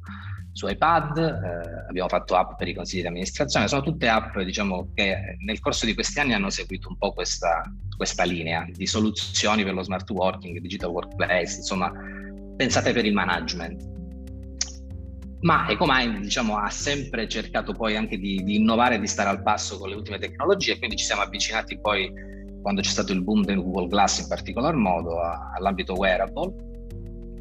su 0.53 0.69
iPad, 0.69 1.19
eh, 1.19 1.89
abbiamo 1.89 2.09
fatto 2.09 2.37
app 2.37 2.57
per 2.57 2.69
i 2.69 2.75
consigli 2.75 3.01
di 3.01 3.09
amministrazione, 3.09 3.67
sono 3.67 3.83
tutte 3.83 4.07
app 4.07 4.39
diciamo, 4.39 4.93
che 4.95 5.37
nel 5.45 5.59
corso 5.59 5.87
di 5.87 5.95
questi 5.95 6.21
anni 6.21 6.35
hanno 6.35 6.51
seguito 6.51 6.89
un 6.89 6.97
po' 6.97 7.13
questa, 7.13 7.63
questa 7.97 8.23
linea 8.23 8.65
di 8.71 8.87
soluzioni 8.87 9.65
per 9.65 9.75
lo 9.75 9.83
smart 9.83 10.09
working, 10.11 10.57
digital 10.59 10.91
workplace, 10.91 11.57
insomma 11.57 11.91
pensate 12.57 12.93
per 12.93 13.05
il 13.05 13.13
management. 13.13 13.98
Ma 15.41 15.69
EcoMind 15.69 16.19
diciamo, 16.19 16.57
ha 16.57 16.69
sempre 16.69 17.29
cercato 17.29 17.73
poi 17.73 17.97
anche 17.97 18.19
di, 18.19 18.43
di 18.43 18.57
innovare 18.57 18.99
di 18.99 19.07
stare 19.07 19.29
al 19.29 19.43
passo 19.43 19.79
con 19.79 19.89
le 19.89 19.95
ultime 19.95 20.19
tecnologie, 20.19 20.79
quindi 20.79 20.97
ci 20.97 21.05
siamo 21.05 21.23
avvicinati 21.23 21.79
poi 21.79 22.13
quando 22.61 22.81
c'è 22.81 22.91
stato 22.91 23.13
il 23.13 23.23
boom 23.23 23.45
del 23.45 23.63
Google 23.63 23.87
Glass 23.87 24.21
in 24.21 24.29
particolar 24.29 24.75
modo 24.75 25.21
all'ambito 25.57 25.95
wearable 25.95 26.67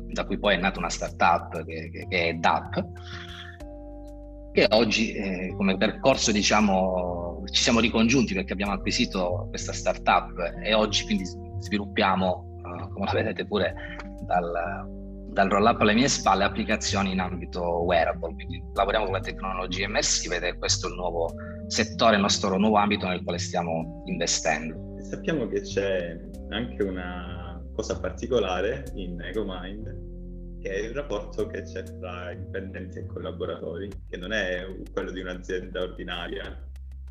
da 0.10 0.25
cui 0.25 0.38
poi 0.38 0.56
è 0.56 0.58
nata 0.58 0.80
una 0.80 0.89
startup 0.89 1.63
che, 1.66 1.89
che, 1.92 2.08
che 2.08 2.30
è 2.30 2.34
DAP, 2.34 2.86
che 4.54 4.68
oggi 4.70 5.13
eh, 5.13 5.54
come 5.56 5.75
percorso 5.77 6.32
diciamo 6.32 7.44
ci 7.51 7.62
siamo 7.62 7.80
ricongiunti 7.80 8.34
perché 8.34 8.54
abbiamo 8.54 8.74
acquisito 8.74 9.48
questa 9.50 9.74
startup 9.74 10.34
e 10.62 10.74
oggi 10.74 11.04
quindi 11.04 11.25
sviluppiamo, 11.60 12.58
uh, 12.62 12.92
come 12.94 13.06
la 13.06 13.13
vedete 13.13 13.46
pure 13.46 13.74
dal, 14.22 14.97
dal 15.38 15.50
roll 15.50 15.67
up 15.67 15.79
alle 15.82 15.94
mie 15.94 16.08
spalle, 16.08 16.46
applicazioni 16.46 17.12
in 17.12 17.20
ambito 17.20 17.62
wearable, 17.84 18.34
quindi 18.34 18.60
lavoriamo 18.74 19.06
con 19.06 19.13
le 19.13 19.22
tecnologie 19.22 19.84
immersive 19.84 20.38
ed 20.38 20.44
è 20.44 20.58
questo 20.58 20.88
il 20.88 20.96
nuovo 20.96 21.32
settore, 21.67 22.15
il 22.15 22.22
nostro 22.22 22.58
nuovo 22.58 22.77
ambito 22.77 23.08
nel 23.08 23.22
quale 23.22 23.38
stiamo 23.38 24.01
investendo. 24.08 24.96
Sappiamo 25.00 25.48
che 25.48 25.62
c'è 25.62 26.20
anche 26.50 26.82
una 26.82 27.62
cosa 27.75 28.00
particolare 28.00 28.86
in 28.96 29.22
EcoMind 29.22 30.60
che 30.60 30.72
è 30.72 30.77
il 30.79 30.96
rapporto 30.96 31.46
che 31.46 31.62
c'è 31.62 31.84
tra 31.84 32.34
dipendenti 32.34 32.98
e 32.98 33.06
collaboratori, 33.06 33.91
che 34.10 34.17
non 34.17 34.32
è 34.32 34.65
quello 34.91 35.12
di 35.12 35.22
un'azienda 35.22 35.84
ordinaria, 35.84 36.60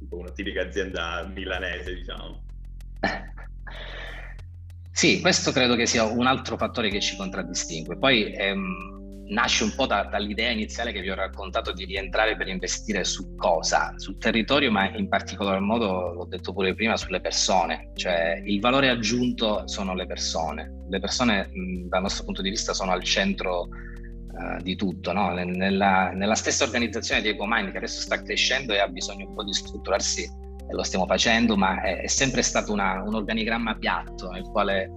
tipo 0.00 0.16
una 0.16 0.32
tipica 0.32 0.62
azienda 0.62 1.30
milanese, 1.32 1.94
diciamo. 1.94 2.42
Sì, 4.96 5.20
questo 5.20 5.52
credo 5.52 5.76
che 5.76 5.84
sia 5.84 6.04
un 6.04 6.26
altro 6.26 6.56
fattore 6.56 6.88
che 6.88 7.00
ci 7.00 7.16
contraddistingue. 7.16 7.98
Poi 7.98 8.32
ehm, 8.32 9.24
nasce 9.28 9.64
un 9.64 9.74
po' 9.76 9.84
da, 9.84 10.04
dall'idea 10.04 10.48
iniziale 10.48 10.90
che 10.90 11.02
vi 11.02 11.10
ho 11.10 11.14
raccontato 11.14 11.70
di 11.72 11.84
rientrare 11.84 12.34
per 12.34 12.48
investire 12.48 13.04
su 13.04 13.34
cosa? 13.34 13.92
Sul 13.96 14.16
territorio, 14.16 14.70
ma 14.70 14.88
in 14.96 15.06
particolar 15.08 15.60
modo, 15.60 16.14
l'ho 16.14 16.24
detto 16.24 16.54
pure 16.54 16.74
prima, 16.74 16.96
sulle 16.96 17.20
persone. 17.20 17.90
Cioè 17.94 18.40
il 18.42 18.58
valore 18.58 18.88
aggiunto 18.88 19.68
sono 19.68 19.94
le 19.94 20.06
persone. 20.06 20.84
Le 20.88 20.98
persone 20.98 21.50
mh, 21.52 21.88
dal 21.88 22.00
nostro 22.00 22.24
punto 22.24 22.40
di 22.40 22.48
vista 22.48 22.72
sono 22.72 22.92
al 22.92 23.02
centro 23.02 23.68
uh, 23.68 24.62
di 24.62 24.76
tutto. 24.76 25.12
No? 25.12 25.30
Nella, 25.34 26.10
nella, 26.14 26.34
stessa 26.34 26.64
organizzazione 26.64 27.20
di 27.20 27.28
EcoMind 27.28 27.70
che 27.70 27.76
adesso 27.76 28.00
sta 28.00 28.22
crescendo 28.22 28.72
e 28.72 28.78
ha 28.78 28.88
bisogno 28.88 29.28
un 29.28 29.34
po' 29.34 29.44
di 29.44 29.52
strutturarsi 29.52 30.44
lo 30.68 30.82
stiamo 30.82 31.06
facendo, 31.06 31.56
ma 31.56 31.80
è, 31.82 32.02
è 32.02 32.06
sempre 32.06 32.42
stato 32.42 32.72
una, 32.72 33.02
un 33.02 33.14
organigramma 33.14 33.76
piatto 33.76 34.30
nel 34.30 34.44
quale 34.50 34.90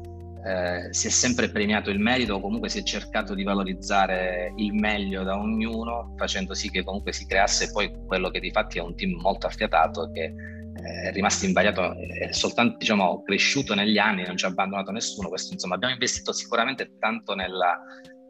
eh, 0.45 0.93
si 0.93 1.07
è 1.07 1.09
sempre 1.09 1.49
premiato 1.49 1.89
il 1.89 1.99
merito 1.99 2.35
o 2.35 2.39
comunque 2.39 2.69
si 2.69 2.79
è 2.79 2.83
cercato 2.83 3.33
di 3.33 3.43
valorizzare 3.43 4.53
il 4.55 4.73
meglio 4.73 5.23
da 5.23 5.37
ognuno 5.37 6.13
facendo 6.15 6.53
sì 6.53 6.69
che 6.69 6.83
comunque 6.83 7.11
si 7.11 7.25
creasse. 7.25 7.71
Poi 7.71 7.91
quello 8.07 8.29
che 8.29 8.39
di 8.39 8.51
fatti 8.51 8.77
è 8.77 8.81
un 8.81 8.95
team 8.95 9.19
molto 9.19 9.47
affiatato 9.47 10.09
che 10.11 10.23
eh, 10.23 11.09
è 11.09 11.11
rimasto 11.11 11.45
invariato 11.45 11.93
è 11.93 12.31
soltanto 12.31 12.77
diciamo 12.77 13.21
cresciuto 13.23 13.75
negli 13.75 13.97
anni 13.97 14.23
non 14.25 14.37
ci 14.37 14.45
ha 14.45 14.47
abbandonato 14.47 14.91
nessuno. 14.91 15.27
Questo 15.27 15.53
insomma 15.53 15.75
abbiamo 15.75 15.93
investito 15.93 16.31
sicuramente 16.31 16.95
tanto 16.99 17.35
nella, 17.35 17.77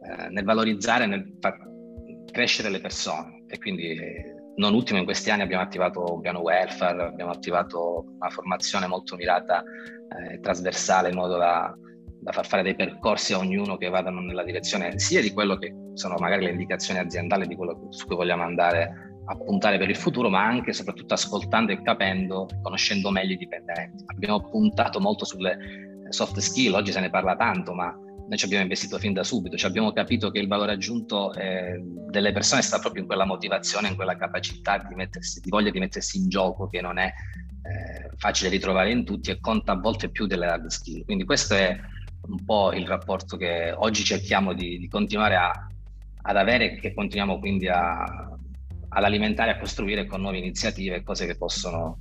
eh, 0.02 0.28
nel 0.30 0.44
valorizzare 0.44 1.06
nel 1.06 1.36
far 1.40 1.58
crescere 2.32 2.70
le 2.70 2.80
persone. 2.80 3.44
E 3.46 3.58
quindi 3.58 3.96
non 4.56 4.74
ultimo 4.74 4.98
in 4.98 5.04
questi 5.04 5.30
anni 5.30 5.42
abbiamo 5.42 5.62
attivato 5.62 6.14
un 6.14 6.20
piano 6.20 6.40
welfare 6.40 7.02
abbiamo 7.02 7.30
attivato 7.30 8.04
una 8.18 8.30
formazione 8.30 8.86
molto 8.86 9.16
mirata 9.16 9.62
eh, 9.62 10.40
trasversale 10.40 11.08
in 11.08 11.14
modo 11.14 11.36
da 11.36 11.74
da 12.22 12.32
far 12.32 12.46
fare 12.46 12.62
dei 12.62 12.74
percorsi 12.74 13.32
a 13.32 13.38
ognuno 13.38 13.78
che 13.78 13.88
vadano 13.88 14.20
nella 14.20 14.44
direzione 14.44 14.98
sia 14.98 15.22
di 15.22 15.32
quello 15.32 15.56
che 15.56 15.74
sono 15.94 16.16
magari 16.18 16.44
le 16.44 16.50
indicazioni 16.50 17.00
aziendali 17.00 17.46
di 17.46 17.56
quello 17.56 17.86
su 17.88 18.06
cui 18.06 18.16
vogliamo 18.16 18.42
andare 18.42 19.10
a 19.24 19.36
puntare 19.36 19.78
per 19.78 19.88
il 19.88 19.96
futuro, 19.96 20.28
ma 20.28 20.44
anche 20.44 20.70
e 20.70 20.72
soprattutto 20.72 21.14
ascoltando 21.14 21.72
e 21.72 21.80
capendo, 21.82 22.48
conoscendo 22.62 23.10
meglio 23.10 23.34
i 23.34 23.38
dipendenti. 23.38 24.04
Abbiamo 24.06 24.40
puntato 24.50 25.00
molto 25.00 25.24
sulle 25.24 25.56
soft 26.08 26.38
skill, 26.40 26.74
oggi 26.74 26.92
se 26.92 27.00
ne 27.00 27.10
parla 27.10 27.36
tanto, 27.36 27.72
ma 27.72 27.96
noi 28.30 28.38
ci 28.38 28.44
abbiamo 28.44 28.62
investito 28.62 28.96
fin 28.96 29.12
da 29.12 29.24
subito, 29.24 29.56
ci 29.56 29.66
abbiamo 29.66 29.92
capito 29.92 30.30
che 30.30 30.38
il 30.38 30.46
valore 30.46 30.70
aggiunto 30.70 31.34
eh, 31.34 31.80
delle 31.82 32.30
persone 32.30 32.62
sta 32.62 32.78
proprio 32.78 33.02
in 33.02 33.08
quella 33.08 33.24
motivazione, 33.24 33.88
in 33.88 33.96
quella 33.96 34.16
capacità 34.16 34.78
di, 34.78 34.94
mettersi, 34.94 35.40
di 35.40 35.50
voglia 35.50 35.70
di 35.70 35.80
mettersi 35.80 36.18
in 36.18 36.28
gioco 36.28 36.68
che 36.68 36.80
non 36.80 36.98
è 36.98 37.06
eh, 37.06 38.10
facile 38.16 38.48
ritrovare 38.48 38.92
in 38.92 39.04
tutti 39.04 39.32
e 39.32 39.40
conta 39.40 39.72
a 39.72 39.80
volte 39.80 40.10
più 40.10 40.26
delle 40.26 40.46
hard 40.46 40.68
skill. 40.68 41.04
Quindi 41.04 41.24
questo 41.24 41.54
è 41.54 41.76
un 42.28 42.44
po' 42.44 42.72
il 42.72 42.86
rapporto 42.86 43.36
che 43.36 43.74
oggi 43.76 44.04
cerchiamo 44.04 44.52
di, 44.52 44.78
di 44.78 44.86
continuare 44.86 45.34
a, 45.34 45.66
ad 46.22 46.36
avere 46.36 46.70
e 46.70 46.78
che 46.78 46.94
continuiamo 46.94 47.40
quindi 47.40 47.66
a, 47.66 48.04
ad 48.90 49.04
alimentare 49.04 49.50
a 49.50 49.58
costruire 49.58 50.06
con 50.06 50.20
nuove 50.20 50.38
iniziative, 50.38 51.02
cose 51.02 51.26
che 51.26 51.36
possono 51.36 51.98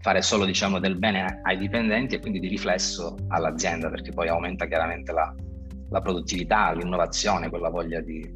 fare 0.00 0.22
solo 0.22 0.44
diciamo, 0.44 0.78
del 0.78 0.96
bene 0.96 1.40
ai 1.42 1.58
dipendenti 1.58 2.14
e 2.14 2.20
quindi 2.20 2.38
di 2.40 2.48
riflesso 2.48 3.16
all'azienda, 3.28 3.90
perché 3.90 4.12
poi 4.12 4.28
aumenta 4.28 4.66
chiaramente 4.66 5.12
la, 5.12 5.34
la 5.90 6.00
produttività, 6.00 6.72
l'innovazione, 6.72 7.48
quella 7.48 7.70
voglia 7.70 8.00
di, 8.00 8.28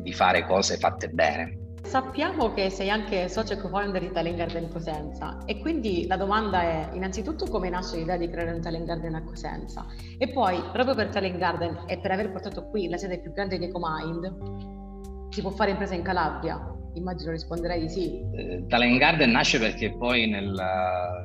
di 0.00 0.12
fare 0.12 0.44
cose 0.44 0.76
fatte 0.76 1.08
bene. 1.08 1.58
Sappiamo 1.82 2.52
che 2.52 2.68
sei 2.68 2.90
anche 2.90 3.28
socio 3.28 3.56
co-founder 3.56 4.02
di 4.02 4.12
Talent 4.12 4.36
Garden 4.36 4.70
Cosenza 4.70 5.38
e 5.46 5.58
quindi 5.60 6.06
la 6.06 6.18
domanda 6.18 6.60
è 6.60 6.90
innanzitutto 6.92 7.46
come 7.46 7.70
nasce 7.70 7.96
l'idea 7.96 8.18
di 8.18 8.28
creare 8.28 8.52
un 8.52 8.60
Talent 8.60 8.84
Garden 8.84 9.14
a 9.14 9.24
Cosenza 9.24 9.86
e 10.18 10.28
poi 10.28 10.62
proprio 10.72 10.94
per 10.94 11.08
Talent 11.08 11.38
Garden 11.38 11.84
e 11.86 11.98
per 11.98 12.10
aver 12.10 12.30
portato 12.30 12.66
qui 12.68 12.86
la 12.88 12.98
sede 12.98 13.20
più 13.20 13.32
grande 13.32 13.58
di 13.58 13.64
EcoMind 13.64 15.30
si 15.30 15.40
può 15.40 15.50
fare 15.50 15.70
impresa 15.70 15.94
in 15.94 16.02
Calabria? 16.02 16.79
Immagino 16.94 17.30
risponderei 17.30 17.80
di 17.80 17.88
sì. 17.88 18.20
Eh, 18.34 18.64
Talent 18.66 18.98
Garden 18.98 19.30
nasce 19.30 19.58
perché 19.58 19.96
poi 19.96 20.28
nel, 20.28 20.52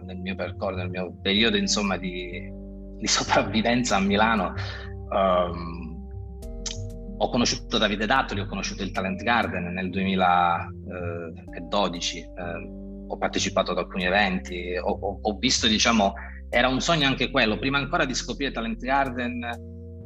nel, 0.03 0.17
mio 0.17 0.35
percorso, 0.35 0.77
nel 0.77 0.89
mio 0.89 1.15
periodo 1.21 1.57
insomma 1.57 1.97
di, 1.97 2.51
di 2.97 3.07
sopravvivenza 3.07 3.95
a 3.95 3.99
Milano 3.99 4.53
um, 5.09 5.93
ho 7.17 7.29
conosciuto 7.29 7.77
Davide 7.77 8.05
Dattoli, 8.05 8.41
ho 8.41 8.45
conosciuto 8.45 8.83
il 8.83 8.91
Talent 8.91 9.23
Garden 9.23 9.71
nel 9.73 9.89
2012, 9.89 12.19
eh, 12.19 12.27
ho 13.07 13.17
partecipato 13.17 13.71
ad 13.71 13.77
alcuni 13.77 14.03
eventi, 14.05 14.75
ho, 14.77 14.97
ho, 14.99 15.19
ho, 15.21 15.37
visto, 15.37 15.67
diciamo, 15.67 16.13
era 16.49 16.67
un 16.67 16.81
sogno 16.81 17.07
anche 17.07 17.31
quello, 17.31 17.57
prima 17.57 17.77
ancora 17.77 18.03
di 18.05 18.13
scoprire 18.13 18.51
Talent 18.51 18.81
Garden, 18.81 19.47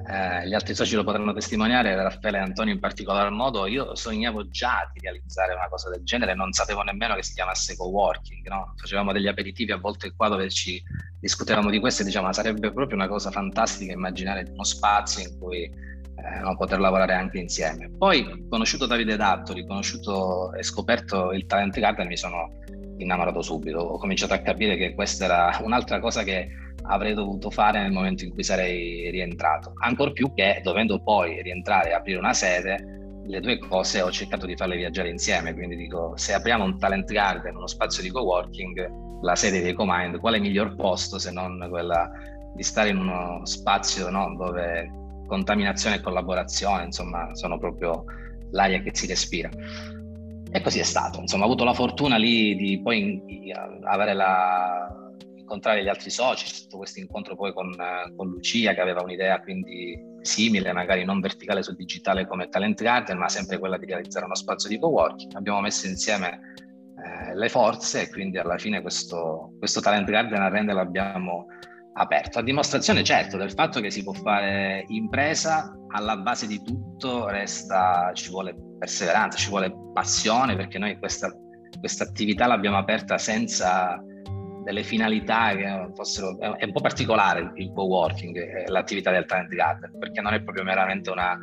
eh, 0.09 0.47
gli 0.47 0.55
altri 0.55 0.73
soci 0.73 0.95
lo 0.95 1.03
potranno 1.03 1.33
testimoniare, 1.33 1.93
Raffaele 1.95 2.39
e 2.39 2.41
Antonio 2.41 2.73
in 2.73 2.79
particolar 2.79 3.29
modo, 3.29 3.67
io 3.67 3.93
sognavo 3.93 4.49
già 4.49 4.89
di 4.91 4.99
realizzare 5.01 5.53
una 5.53 5.67
cosa 5.69 5.91
del 5.91 6.03
genere, 6.03 6.33
non 6.33 6.51
sapevo 6.51 6.81
nemmeno 6.81 7.13
che 7.13 7.21
si 7.21 7.35
chiamasse 7.35 7.75
co-working, 7.77 8.47
no? 8.47 8.73
facevamo 8.75 9.11
degli 9.11 9.27
aperitivi 9.27 9.71
a 9.71 9.77
volte 9.77 10.13
qua 10.15 10.27
dove 10.29 10.49
ci 10.49 10.81
discutevamo 11.19 11.69
di 11.69 11.79
questo 11.79 12.01
e 12.01 12.05
diciamo, 12.05 12.33
sarebbe 12.33 12.73
proprio 12.73 12.97
una 12.97 13.07
cosa 13.07 13.29
fantastica 13.29 13.93
immaginare 13.93 14.47
uno 14.51 14.63
spazio 14.63 15.29
in 15.29 15.37
cui 15.37 15.63
eh, 15.63 16.39
no, 16.41 16.55
poter 16.57 16.79
lavorare 16.79 17.13
anche 17.13 17.37
insieme. 17.37 17.91
Poi, 17.95 18.47
conosciuto 18.49 18.87
Davide 18.87 19.15
Datto, 19.15 19.53
riconosciuto 19.53 20.53
e 20.53 20.63
scoperto 20.63 21.33
il 21.33 21.45
Talent 21.45 21.79
Garden, 21.79 22.07
mi 22.07 22.17
sono 22.17 22.49
innamorato 22.97 23.43
subito. 23.43 23.77
Ho 23.77 23.97
cominciato 23.99 24.33
a 24.33 24.39
capire 24.39 24.75
che 24.75 24.95
questa 24.95 25.25
era 25.25 25.59
un'altra 25.61 25.99
cosa 25.99 26.23
che 26.23 26.49
avrei 26.89 27.13
dovuto 27.13 27.49
fare 27.49 27.81
nel 27.81 27.91
momento 27.91 28.23
in 28.23 28.31
cui 28.31 28.43
sarei 28.43 29.09
rientrato. 29.11 29.73
Ancor 29.83 30.11
più 30.11 30.33
che 30.33 30.59
dovendo 30.63 30.99
poi 31.01 31.41
rientrare 31.41 31.89
e 31.89 31.93
aprire 31.93 32.19
una 32.19 32.33
sede, 32.33 33.21
le 33.25 33.39
due 33.39 33.59
cose 33.59 34.01
ho 34.01 34.11
cercato 34.11 34.45
di 34.45 34.55
farle 34.55 34.75
viaggiare 34.75 35.09
insieme. 35.09 35.53
Quindi 35.53 35.75
dico, 35.75 36.13
se 36.15 36.33
apriamo 36.33 36.63
un 36.63 36.79
Talent 36.79 37.11
Garden, 37.11 37.55
uno 37.55 37.67
spazio 37.67 38.01
di 38.01 38.09
coworking, 38.09 39.21
la 39.21 39.35
sede 39.35 39.61
di 39.61 39.69
EcoMind, 39.69 40.17
quale 40.19 40.39
miglior 40.39 40.75
posto 40.75 41.19
se 41.19 41.31
non 41.31 41.65
quella 41.69 42.09
di 42.55 42.63
stare 42.63 42.89
in 42.89 42.97
uno 42.97 43.45
spazio 43.45 44.09
no, 44.09 44.35
dove 44.35 44.89
contaminazione 45.27 45.97
e 45.97 46.01
collaborazione, 46.01 46.85
insomma, 46.85 47.35
sono 47.35 47.59
proprio 47.59 48.03
l'aria 48.51 48.81
che 48.81 48.89
si 48.93 49.05
respira. 49.05 49.49
E 50.51 50.61
così 50.61 50.79
è 50.79 50.83
stato, 50.83 51.19
insomma, 51.19 51.43
ho 51.43 51.47
avuto 51.47 51.63
la 51.63 51.73
fortuna 51.73 52.17
lì 52.17 52.55
di 52.55 52.81
poi 52.81 53.21
avere 53.83 54.13
la, 54.15 55.08
incontrare 55.49 55.83
gli 55.83 55.87
altri 55.87 56.11
soci, 56.11 56.45
c'è 56.45 56.53
stato 56.53 56.77
questo 56.77 56.99
incontro 56.99 57.35
poi 57.35 57.51
con, 57.53 57.75
con, 58.15 58.27
Lucia 58.27 58.75
che 58.75 58.81
aveva 58.81 59.01
un'idea 59.01 59.41
quindi 59.41 59.99
simile, 60.21 60.71
magari 60.71 61.03
non 61.03 61.19
verticale 61.19 61.63
sul 61.63 61.75
digitale 61.75 62.27
come 62.27 62.49
Talent 62.49 62.81
Garden, 62.81 63.17
ma 63.17 63.27
sempre 63.27 63.57
quella 63.57 63.77
di 63.77 63.85
realizzare 63.85 64.25
uno 64.25 64.35
spazio 64.35 64.69
di 64.69 64.77
co-working. 64.77 65.35
Abbiamo 65.35 65.61
messo 65.61 65.87
insieme 65.87 66.39
eh, 67.03 67.35
le 67.35 67.49
forze 67.49 68.03
e 68.03 68.09
quindi 68.09 68.37
alla 68.37 68.57
fine 68.59 68.81
questo, 68.81 69.53
questo 69.57 69.81
Talent 69.81 70.07
Garden 70.07 70.41
a 70.41 70.49
Rende 70.49 70.73
l'abbiamo 70.73 71.47
aperto, 71.93 72.39
a 72.39 72.43
dimostrazione 72.43 73.03
certo 73.03 73.35
del 73.35 73.51
fatto 73.51 73.81
che 73.81 73.89
si 73.89 74.03
può 74.03 74.13
fare 74.13 74.85
impresa, 74.87 75.73
alla 75.89 76.17
base 76.17 76.45
di 76.45 76.61
tutto 76.61 77.27
resta, 77.27 78.11
ci 78.13 78.29
vuole 78.29 78.55
perseveranza, 78.77 79.37
ci 79.37 79.49
vuole 79.49 79.73
passione 79.93 80.55
perché 80.55 80.77
noi 80.77 80.97
questa, 80.99 81.31
questa 81.79 82.03
attività 82.03 82.45
l'abbiamo 82.45 82.77
aperta 82.77 83.17
senza 83.17 84.01
delle 84.69 84.83
finalità 84.83 85.55
che 85.55 85.89
fossero, 85.95 86.37
è 86.39 86.63
un 86.63 86.71
po' 86.71 86.79
particolare 86.81 87.53
il 87.55 87.71
co-working, 87.73 88.67
l'attività 88.67 89.09
del 89.09 89.25
Talent 89.25 89.49
Garden, 89.49 89.97
perché 89.97 90.21
non 90.21 90.35
è 90.35 90.43
proprio 90.43 90.63
meramente 90.63 91.09
una, 91.09 91.35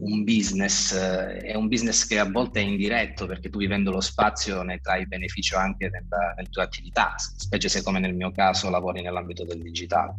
un 0.00 0.22
business, 0.22 0.92
eh, 0.92 1.38
è 1.38 1.54
un 1.54 1.66
business 1.66 2.06
che 2.06 2.18
a 2.18 2.28
volte 2.30 2.60
è 2.60 2.64
indiretto 2.64 3.24
perché 3.24 3.48
tu 3.48 3.56
vivendo 3.56 3.90
lo 3.90 4.02
spazio 4.02 4.62
ne 4.62 4.80
trai 4.80 5.06
beneficio 5.06 5.56
anche 5.56 5.88
nella, 5.88 6.34
nelle 6.36 6.50
tue 6.50 6.62
attività, 6.62 7.14
specie 7.16 7.70
se 7.70 7.82
come 7.82 8.00
nel 8.00 8.14
mio 8.14 8.32
caso 8.32 8.68
lavori 8.68 9.00
nell'ambito 9.00 9.46
del 9.46 9.62
digitale. 9.62 10.16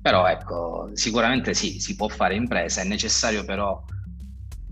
Però 0.00 0.28
ecco, 0.28 0.90
sicuramente 0.92 1.54
sì, 1.54 1.80
si 1.80 1.96
può 1.96 2.06
fare 2.06 2.36
impresa, 2.36 2.82
è 2.82 2.84
necessario 2.84 3.44
però 3.44 3.82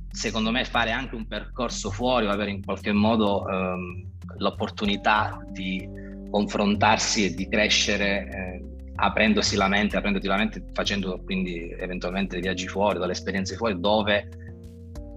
secondo 0.09 0.53
me 0.53 0.65
fare 0.65 0.93
anche 0.93 1.17
un 1.17 1.27
percorso 1.27 1.91
fuori 1.91 2.27
o 2.27 2.31
avere 2.31 2.53
in 2.53 2.65
qualche 2.65 2.93
modo 2.93 3.45
ehm, 3.49 4.15
l'opportunità 4.39 5.45
di 5.51 6.05
confrontarsi 6.37 7.25
e 7.25 7.35
di 7.35 7.49
crescere 7.49 8.29
eh, 8.29 8.65
aprendosi 8.97 9.57
la 9.57 9.69
mente, 9.69 9.97
aprendoti 9.97 10.27
la 10.27 10.37
mente, 10.37 10.63
facendo 10.75 11.19
quindi 11.25 11.75
eventualmente 11.79 12.39
viaggi 12.41 12.69
fuori, 12.69 12.99
dalle 12.99 13.13
esperienze 13.13 13.57
fuori, 13.57 13.81
dove 13.81 14.29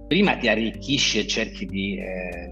prima 0.08 0.38
ti 0.38 0.48
arricchisci 0.48 1.18
e 1.18 1.26
cerchi 1.26 1.66
di, 1.66 1.98
eh, 1.98 2.50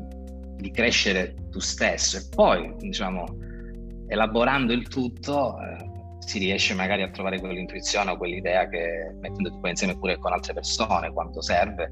di 0.56 0.70
crescere 0.70 1.34
tu 1.50 1.60
stesso. 1.60 2.18
E 2.18 2.20
poi, 2.34 2.74
diciamo, 2.76 3.24
elaborando 4.06 4.74
il 4.74 4.86
tutto, 4.88 5.56
eh, 5.58 5.86
si 6.18 6.38
riesce 6.38 6.74
magari 6.74 7.02
a 7.02 7.10
trovare 7.10 7.40
quell'intuizione 7.40 8.10
o 8.10 8.18
quell'idea 8.18 8.68
che 8.68 9.14
mettendoti 9.18 9.58
poi 9.60 9.70
insieme 9.70 9.98
pure 9.98 10.18
con 10.18 10.32
altre 10.32 10.52
persone 10.52 11.10
quando 11.10 11.40
serve 11.40 11.90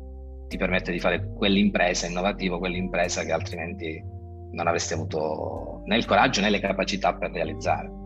ti 0.49 0.59
permette 0.59 0.93
di 0.93 1.01
fare 1.01 1.27
quell'impresa 1.35 2.07
innovativa, 2.07 2.59
quell'impresa 2.59 3.25
che 3.25 3.33
altrimenti 3.33 4.15
non 4.53 4.67
avresti 4.67 4.95
avuto 4.95 5.83
né 5.85 5.97
il 5.97 6.05
coraggio 6.05 6.41
né 6.41 6.51
le 6.51 6.61
capacità 6.61 7.15
per 7.15 7.31
realizzare. 7.31 8.05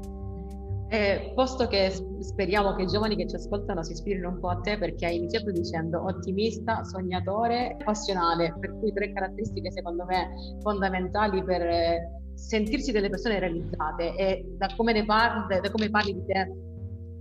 Eh, 0.92 1.32
posto 1.36 1.68
che 1.68 1.92
speriamo 2.18 2.74
che 2.74 2.82
i 2.82 2.86
giovani 2.86 3.14
che 3.14 3.28
ci 3.28 3.36
ascoltano 3.36 3.84
si 3.84 3.92
ispirino 3.92 4.28
un 4.28 4.40
po' 4.40 4.48
a 4.48 4.56
te 4.56 4.76
perché 4.76 5.06
hai 5.06 5.18
iniziato 5.18 5.52
dicendo 5.52 6.04
ottimista, 6.04 6.82
sognatore, 6.82 7.76
passionale, 7.84 8.56
per 8.58 8.76
cui 8.76 8.92
tre 8.92 9.12
caratteristiche 9.12 9.70
secondo 9.70 10.04
me 10.04 10.30
fondamentali 10.62 11.44
per 11.44 11.62
eh, 11.62 12.10
sentirsi 12.34 12.90
delle 12.90 13.08
persone 13.08 13.38
realizzate 13.38 14.16
e 14.16 14.44
da 14.58 14.68
come 14.76 14.92
ne 14.92 15.04
parli, 15.04 15.60
da 15.60 15.70
come 15.70 15.90
parli 15.90 16.12
di 16.12 16.24
te 16.26 16.52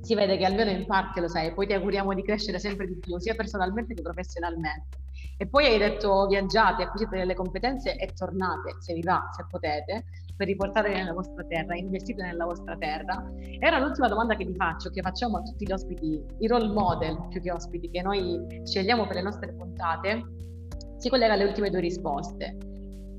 si 0.01 0.15
vede 0.15 0.37
che 0.37 0.45
almeno 0.45 0.71
in 0.71 0.85
parte 0.87 1.21
lo 1.21 1.27
sai, 1.27 1.53
poi 1.53 1.67
ti 1.67 1.73
auguriamo 1.73 2.13
di 2.13 2.23
crescere 2.23 2.57
sempre 2.57 2.87
di 2.87 2.97
più, 2.97 3.19
sia 3.19 3.35
personalmente 3.35 3.93
che 3.93 4.01
professionalmente. 4.01 4.97
E 5.37 5.47
poi 5.47 5.65
hai 5.65 5.77
detto 5.77 6.27
viaggiate, 6.27 6.83
acquisite 6.83 7.17
delle 7.17 7.33
competenze 7.33 7.95
e 7.95 8.07
tornate, 8.13 8.75
se 8.79 8.93
vi 8.93 9.01
va, 9.01 9.29
se 9.31 9.45
potete, 9.49 10.05
per 10.35 10.47
riportare 10.47 10.93
nella 10.93 11.13
vostra 11.13 11.43
terra, 11.45 11.75
investite 11.75 12.21
nella 12.21 12.45
vostra 12.45 12.75
terra. 12.77 13.29
Era 13.59 13.79
l'ultima 13.79 14.07
domanda 14.07 14.35
che 14.35 14.45
vi 14.45 14.55
faccio, 14.55 14.89
che 14.89 15.01
facciamo 15.01 15.37
a 15.37 15.41
tutti 15.41 15.65
gli 15.65 15.71
ospiti, 15.71 16.23
i 16.39 16.47
role 16.47 16.67
model 16.67 17.27
più 17.29 17.41
che 17.41 17.51
ospiti 17.51 17.89
che 17.89 18.01
noi 18.01 18.61
scegliamo 18.63 19.05
per 19.05 19.15
le 19.15 19.21
nostre 19.21 19.53
puntate, 19.53 20.23
si 20.97 21.09
collega 21.09 21.33
alle 21.33 21.45
ultime 21.45 21.69
due 21.69 21.79
risposte. 21.79 22.68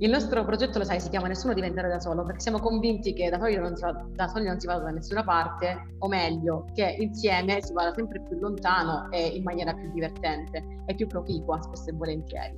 Il 0.02 0.08
nostro 0.08 0.46
progetto, 0.46 0.78
lo 0.78 0.84
sai, 0.84 0.98
si 0.98 1.10
chiama 1.10 1.28
Nessuno 1.28 1.52
diventerà 1.52 1.86
da 1.86 2.00
solo, 2.00 2.24
perché 2.24 2.40
siamo 2.40 2.58
convinti 2.58 3.12
che 3.12 3.28
da 3.28 3.38
soli 3.38 3.56
non 3.56 3.74
da, 4.14 4.28
soli 4.28 4.46
non 4.46 4.58
si 4.58 4.66
va 4.66 4.78
da 4.78 4.88
nessuna 4.88 5.22
parte, 5.22 5.94
o 5.98 6.08
meglio, 6.08 6.64
che 6.72 6.96
insieme 6.98 7.60
si 7.60 7.74
vada 7.74 7.92
sempre 7.92 8.22
più 8.26 8.38
lontano 8.38 9.10
e 9.10 9.26
in 9.26 9.42
maniera 9.42 9.74
più 9.74 9.92
divertente 9.92 10.64
e 10.86 10.94
più 10.94 11.06
proficua, 11.06 11.60
spesso 11.60 11.90
e 11.90 11.92
volentieri. 11.92 12.56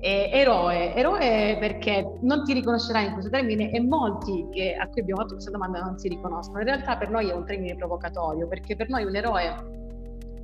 E 0.00 0.30
eroe, 0.32 0.94
eroe 0.94 1.58
perché 1.60 2.18
non 2.22 2.42
ti 2.44 2.54
riconoscerai 2.54 3.08
in 3.08 3.12
questo 3.12 3.30
termine 3.30 3.70
e 3.70 3.82
molti 3.82 4.48
che, 4.50 4.74
a 4.74 4.88
cui 4.88 5.02
abbiamo 5.02 5.20
fatto 5.20 5.34
questa 5.34 5.50
domanda 5.50 5.80
non 5.80 5.98
si 5.98 6.08
riconoscono. 6.08 6.60
In 6.60 6.64
realtà 6.64 6.96
per 6.96 7.10
noi 7.10 7.28
è 7.28 7.34
un 7.34 7.44
termine 7.44 7.76
provocatorio 7.76 8.48
perché 8.48 8.74
per 8.74 8.88
noi 8.88 9.04
un 9.04 9.14
eroe 9.14 9.87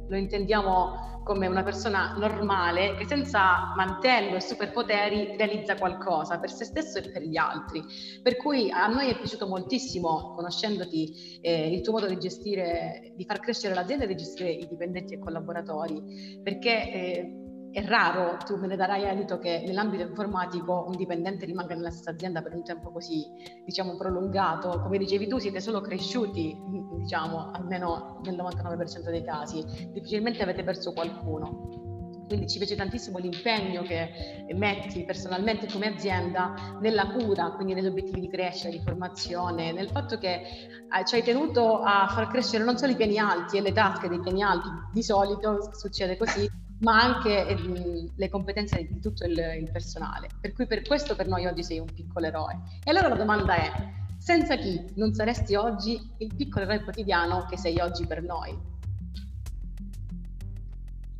lo 0.08 0.16
intendiamo 0.16 1.14
come 1.24 1.46
una 1.46 1.62
persona 1.62 2.14
normale 2.18 2.96
che 2.96 3.06
senza 3.06 3.72
mantello 3.74 4.36
e 4.36 4.40
superpoteri 4.40 5.36
realizza 5.36 5.74
qualcosa 5.74 6.38
per 6.38 6.50
se 6.50 6.66
stesso 6.66 6.98
e 6.98 7.10
per 7.10 7.22
gli 7.22 7.38
altri. 7.38 7.82
Per 8.22 8.36
cui 8.36 8.70
a 8.70 8.86
noi 8.86 9.08
è 9.08 9.16
piaciuto 9.16 9.48
moltissimo, 9.48 10.34
conoscendoti, 10.34 11.40
eh, 11.40 11.72
il 11.72 11.80
tuo 11.80 11.94
modo 11.94 12.06
di 12.06 12.18
gestire, 12.18 13.12
di 13.16 13.24
far 13.24 13.40
crescere 13.40 13.74
l'azienda 13.74 14.04
e 14.04 14.08
di 14.08 14.16
gestire 14.16 14.50
i 14.50 14.68
dipendenti 14.68 15.14
e 15.14 15.18
collaboratori, 15.18 16.40
perché 16.42 16.92
eh, 16.92 17.43
è 17.74 17.84
raro, 17.84 18.36
tu 18.44 18.56
me 18.56 18.68
ne 18.68 18.76
darai 18.76 19.08
adito, 19.08 19.40
che 19.40 19.64
nell'ambito 19.66 20.04
informatico 20.04 20.84
un 20.86 20.94
dipendente 20.94 21.44
rimanga 21.44 21.74
nella 21.74 21.90
stessa 21.90 22.10
azienda 22.10 22.40
per 22.40 22.54
un 22.54 22.62
tempo 22.62 22.92
così, 22.92 23.26
diciamo, 23.64 23.96
prolungato. 23.96 24.80
Come 24.80 24.96
dicevi 24.96 25.26
tu, 25.26 25.38
siete 25.38 25.58
solo 25.58 25.80
cresciuti, 25.80 26.56
diciamo, 26.98 27.50
almeno 27.50 28.20
nel 28.22 28.36
99% 28.36 29.10
dei 29.10 29.24
casi. 29.24 29.64
Difficilmente 29.92 30.40
avete 30.44 30.62
perso 30.62 30.92
qualcuno. 30.92 31.82
Quindi 32.28 32.46
ci 32.48 32.58
piace 32.58 32.76
tantissimo 32.76 33.18
l'impegno 33.18 33.82
che 33.82 34.46
metti 34.54 35.04
personalmente 35.04 35.66
come 35.66 35.88
azienda 35.88 36.78
nella 36.80 37.08
cura, 37.08 37.50
quindi 37.50 37.74
negli 37.74 37.86
obiettivi 37.86 38.20
di 38.20 38.30
crescita, 38.30 38.68
di 38.68 38.80
formazione, 38.84 39.72
nel 39.72 39.90
fatto 39.90 40.16
che 40.18 40.34
eh, 40.34 41.04
ci 41.04 41.16
hai 41.16 41.24
tenuto 41.24 41.80
a 41.80 42.06
far 42.08 42.28
crescere 42.28 42.62
non 42.62 42.78
solo 42.78 42.92
i 42.92 42.96
piani 42.96 43.18
alti 43.18 43.56
e 43.56 43.60
le 43.60 43.72
tasche 43.72 44.08
dei 44.08 44.20
piani 44.20 44.44
alti, 44.44 44.68
di 44.92 45.02
solito 45.02 45.70
succede 45.74 46.16
così, 46.16 46.48
ma 46.84 47.00
anche 47.00 47.46
eh, 47.46 48.10
le 48.14 48.28
competenze 48.28 48.86
di 48.86 49.00
tutto 49.00 49.24
il, 49.24 49.36
il, 49.58 49.70
personale. 49.72 50.28
Per 50.40 50.52
cui 50.52 50.66
per 50.66 50.82
questo 50.82 51.16
per 51.16 51.26
noi 51.26 51.46
oggi 51.46 51.64
sei 51.64 51.78
un 51.78 51.86
piccolo 51.92 52.26
eroe. 52.26 52.60
E 52.84 52.90
allora 52.90 53.08
la 53.08 53.16
domanda 53.16 53.56
è, 53.56 53.72
senza 54.18 54.54
chi 54.56 54.84
non 54.94 55.14
saresti 55.14 55.54
oggi 55.54 55.98
il 56.18 56.34
piccolo 56.34 56.66
eroe 56.66 56.84
quotidiano 56.84 57.46
che 57.48 57.56
sei 57.56 57.80
oggi 57.80 58.06
per 58.06 58.22
noi? 58.22 58.56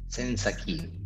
Senza 0.07 0.51
chi? 0.51 1.03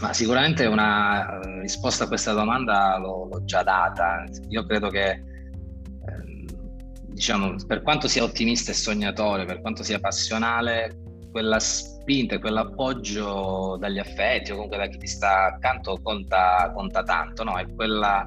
Ma 0.00 0.12
sicuramente 0.12 0.66
una 0.66 1.38
eh, 1.40 1.60
risposta 1.60 2.04
a 2.04 2.08
questa 2.08 2.32
domanda 2.32 2.98
l'ho, 2.98 3.28
l'ho 3.30 3.44
già 3.44 3.62
data. 3.62 4.24
Io 4.48 4.64
credo 4.66 4.88
che, 4.88 5.10
ehm, 5.10 6.46
diciamo, 7.08 7.54
per 7.66 7.82
quanto 7.82 8.08
sia 8.08 8.24
ottimista 8.24 8.72
e 8.72 8.74
sognatore, 8.74 9.44
per 9.44 9.60
quanto 9.60 9.82
sia 9.82 10.00
passionale, 10.00 11.05
quella 11.36 11.60
spinta, 11.60 12.38
quell'appoggio 12.38 13.76
dagli 13.78 13.98
affetti 13.98 14.52
o 14.52 14.54
comunque 14.54 14.78
da 14.78 14.86
chi 14.86 14.96
ti 14.96 15.06
sta 15.06 15.48
accanto 15.52 16.00
conta, 16.02 16.72
conta 16.74 17.02
tanto, 17.02 17.44
no? 17.44 17.58
È 17.58 17.66
quella, 17.74 18.26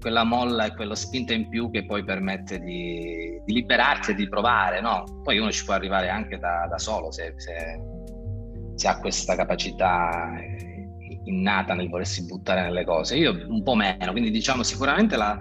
quella 0.00 0.24
molla 0.24 0.64
e 0.64 0.74
quello 0.74 0.96
spinta 0.96 1.34
in 1.34 1.48
più 1.48 1.70
che 1.70 1.86
poi 1.86 2.02
permette 2.02 2.58
di, 2.58 3.40
di 3.44 3.52
liberarti 3.52 4.10
e 4.10 4.14
di 4.14 4.28
provare, 4.28 4.80
no? 4.80 5.04
Poi 5.22 5.38
uno 5.38 5.52
ci 5.52 5.64
può 5.64 5.74
arrivare 5.74 6.08
anche 6.08 6.36
da, 6.38 6.66
da 6.68 6.78
solo 6.78 7.12
se, 7.12 7.34
se, 7.36 7.54
se, 8.74 8.88
ha 8.88 8.98
questa 8.98 9.36
capacità 9.36 10.32
innata 11.26 11.74
nel 11.74 11.88
volersi 11.88 12.26
buttare 12.26 12.62
nelle 12.62 12.84
cose. 12.84 13.16
Io 13.18 13.30
un 13.46 13.62
po' 13.62 13.76
meno, 13.76 14.10
quindi 14.10 14.32
diciamo 14.32 14.64
sicuramente 14.64 15.16
la, 15.16 15.38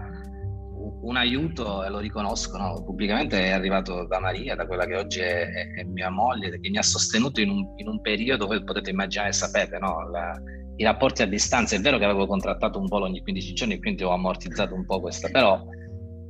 un 1.05 1.17
aiuto, 1.17 1.83
e 1.83 1.89
lo 1.89 1.99
riconosco 1.99 2.57
no? 2.57 2.83
pubblicamente, 2.83 3.39
è 3.39 3.51
arrivato 3.51 4.05
da 4.05 4.19
Maria, 4.19 4.55
da 4.55 4.65
quella 4.65 4.85
che 4.85 4.95
oggi 4.95 5.19
è, 5.19 5.71
è 5.75 5.83
mia 5.83 6.09
moglie, 6.09 6.59
che 6.59 6.69
mi 6.69 6.77
ha 6.77 6.83
sostenuto 6.83 7.41
in 7.41 7.49
un, 7.49 7.73
in 7.77 7.87
un 7.87 8.01
periodo, 8.01 8.47
voi 8.47 8.63
potete 8.63 8.89
immaginare, 8.89 9.31
sapete, 9.31 9.77
no? 9.77 10.09
La, 10.09 10.39
i 10.77 10.83
rapporti 10.83 11.21
a 11.21 11.27
distanza. 11.27 11.75
È 11.75 11.79
vero 11.79 11.97
che 11.97 12.05
avevo 12.05 12.25
contrattato 12.25 12.79
un 12.79 12.87
volo 12.87 13.05
ogni 13.05 13.21
15 13.21 13.53
giorni, 13.53 13.79
quindi 13.79 14.03
ho 14.03 14.11
ammortizzato 14.11 14.73
un 14.73 14.85
po' 14.85 14.99
questa, 14.99 15.29
però 15.29 15.63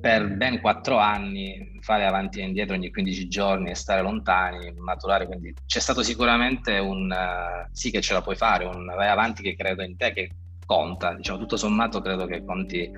per 0.01 0.35
ben 0.35 0.61
quattro 0.61 0.97
anni 0.97 1.79
fare 1.79 2.05
avanti 2.05 2.39
e 2.39 2.43
indietro 2.43 2.75
ogni 2.75 2.91
15 2.91 3.27
giorni 3.27 3.71
e 3.71 3.75
stare 3.75 4.01
lontani, 4.01 4.71
maturare, 4.77 5.25
quindi 5.25 5.53
c'è 5.65 5.79
stato 5.79 6.03
sicuramente 6.03 6.77
un 6.77 7.09
uh, 7.09 7.67
sì 7.71 7.91
che 7.91 8.01
ce 8.01 8.13
la 8.13 8.21
puoi 8.21 8.35
fare, 8.35 8.65
un 8.65 8.85
vai 8.85 9.07
avanti 9.07 9.41
che 9.41 9.55
credo 9.55 9.83
in 9.83 9.95
te 9.97 10.11
che 10.13 10.29
conta, 10.65 11.13
diciamo 11.15 11.39
tutto 11.39 11.57
sommato 11.57 12.01
credo 12.01 12.25
che 12.25 12.43
conti 12.43 12.89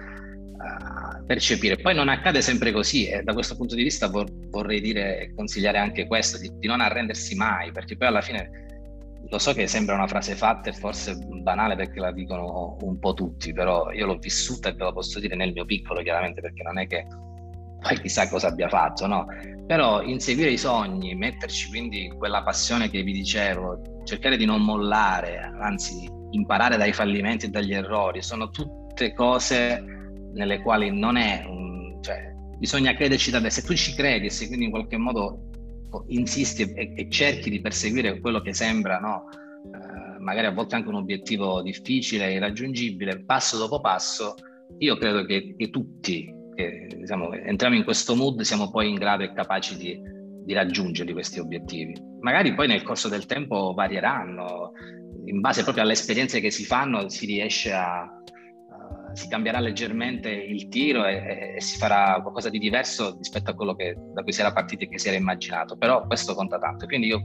uh, 0.57 1.25
percepire. 1.25 1.77
Poi 1.77 1.93
non 1.93 2.09
accade 2.09 2.41
sempre 2.41 2.71
così 2.71 3.07
e 3.07 3.23
da 3.23 3.33
questo 3.33 3.55
punto 3.55 3.75
di 3.75 3.83
vista 3.83 4.07
vor- 4.07 4.31
vorrei 4.49 4.81
dire 4.81 5.19
e 5.19 5.33
consigliare 5.33 5.77
anche 5.77 6.07
questo, 6.07 6.37
di, 6.37 6.51
di, 6.57 6.67
non 6.67 6.81
arrendersi 6.81 7.35
mai, 7.35 7.71
perché 7.71 7.95
poi 7.95 8.07
alla 8.07 8.21
fine 8.21 8.65
lo 9.29 9.39
so 9.39 9.53
che 9.53 9.67
sembra 9.67 9.95
una 9.95 10.07
frase 10.07 10.35
fatta 10.35 10.69
e 10.69 10.73
forse 10.73 11.17
banale 11.41 11.75
perché 11.75 11.99
la 11.99 12.11
dicono 12.11 12.77
un 12.81 12.99
po' 12.99 13.13
tutti, 13.13 13.51
però 13.53 13.91
io 13.91 14.05
l'ho 14.05 14.17
vissuta 14.17 14.69
e 14.69 14.73
ve 14.73 14.83
lo 14.83 14.93
posso 14.93 15.19
dire 15.19 15.35
nel 15.35 15.51
mio 15.51 15.65
piccolo 15.65 16.01
chiaramente 16.01 16.39
perché 16.41 16.63
non 16.63 16.77
è 16.79 16.87
che 16.87 17.05
poi 17.79 17.99
chissà 18.01 18.27
cosa 18.27 18.47
abbia 18.47 18.69
fatto, 18.69 19.05
no? 19.05 19.25
Però 19.65 20.01
inseguire 20.01 20.51
i 20.51 20.57
sogni, 20.57 21.15
metterci 21.15 21.69
quindi 21.69 22.11
quella 22.17 22.41
passione 22.43 22.89
che 22.89 23.03
vi 23.03 23.11
dicevo, 23.11 23.81
cercare 24.03 24.37
di 24.37 24.45
non 24.45 24.61
mollare, 24.61 25.51
anzi 25.59 26.09
imparare 26.31 26.77
dai 26.77 26.93
fallimenti 26.93 27.45
e 27.45 27.49
dagli 27.49 27.73
errori, 27.73 28.21
sono 28.21 28.49
tutte 28.49 29.13
cose 29.13 29.83
nelle 30.37 30.61
quali 30.61 30.89
non 30.91 31.17
è 31.17 31.43
un, 31.45 31.97
cioè, 32.01 32.31
bisogna 32.57 32.93
crederci 32.93 33.31
davvero. 33.31 33.51
Se 33.51 33.63
tu 33.63 33.73
ci 33.73 33.93
credi 33.93 34.27
e 34.27 34.29
se 34.29 34.47
quindi 34.47 34.65
in 34.65 34.71
qualche 34.71 34.97
modo 34.97 35.49
insisti 36.07 36.63
e, 36.63 36.93
e 36.95 37.09
cerchi 37.09 37.49
di 37.49 37.59
perseguire 37.59 38.19
quello 38.19 38.39
che 38.41 38.53
sembra, 38.53 38.99
no? 38.99 39.25
eh, 39.73 40.19
magari 40.19 40.45
a 40.45 40.51
volte 40.51 40.75
anche 40.75 40.89
un 40.89 40.95
obiettivo 40.95 41.61
difficile, 41.61 42.33
irraggiungibile, 42.33 43.23
passo 43.25 43.57
dopo 43.57 43.81
passo, 43.81 44.35
io 44.77 44.97
credo 44.97 45.25
che, 45.25 45.55
che 45.57 45.69
tutti 45.69 46.33
che 46.55 46.87
diciamo, 46.97 47.33
entriamo 47.33 47.75
in 47.75 47.83
questo 47.83 48.15
mood 48.15 48.41
siamo 48.41 48.71
poi 48.71 48.89
in 48.89 48.95
grado 48.95 49.23
e 49.23 49.31
capaci 49.31 49.77
di, 49.77 49.99
di 50.43 50.53
raggiungere 50.53 51.13
questi 51.13 51.39
obiettivi. 51.39 51.93
Magari 52.19 52.55
poi 52.55 52.67
nel 52.67 52.81
corso 52.81 53.07
del 53.07 53.27
tempo 53.27 53.73
varieranno, 53.73 54.71
in 55.25 55.39
base 55.39 55.61
proprio 55.61 55.83
alle 55.83 55.93
esperienze 55.93 56.39
che 56.39 56.49
si 56.49 56.65
fanno 56.65 57.09
si 57.09 57.27
riesce 57.27 57.71
a, 57.71 58.09
si 59.17 59.27
cambierà 59.27 59.59
leggermente 59.59 60.29
il 60.29 60.67
tiro 60.67 61.03
e, 61.03 61.55
e, 61.55 61.61
si 61.61 61.79
farà 61.79 62.21
qualcosa 62.21 62.51
di 62.51 62.59
diverso 62.59 63.17
rispetto 63.17 63.49
a 63.49 63.55
quello 63.55 63.73
che, 63.73 63.95
da 64.13 64.21
cui 64.21 64.31
si 64.31 64.41
era 64.41 64.53
partito 64.53 64.83
e 64.83 64.89
che 64.89 64.99
si 64.99 65.07
era 65.07 65.17
immaginato, 65.17 65.75
però 65.75 66.05
questo 66.05 66.35
conta 66.35 66.59
tanto. 66.59 66.85
Quindi 66.85 67.07
io, 67.07 67.19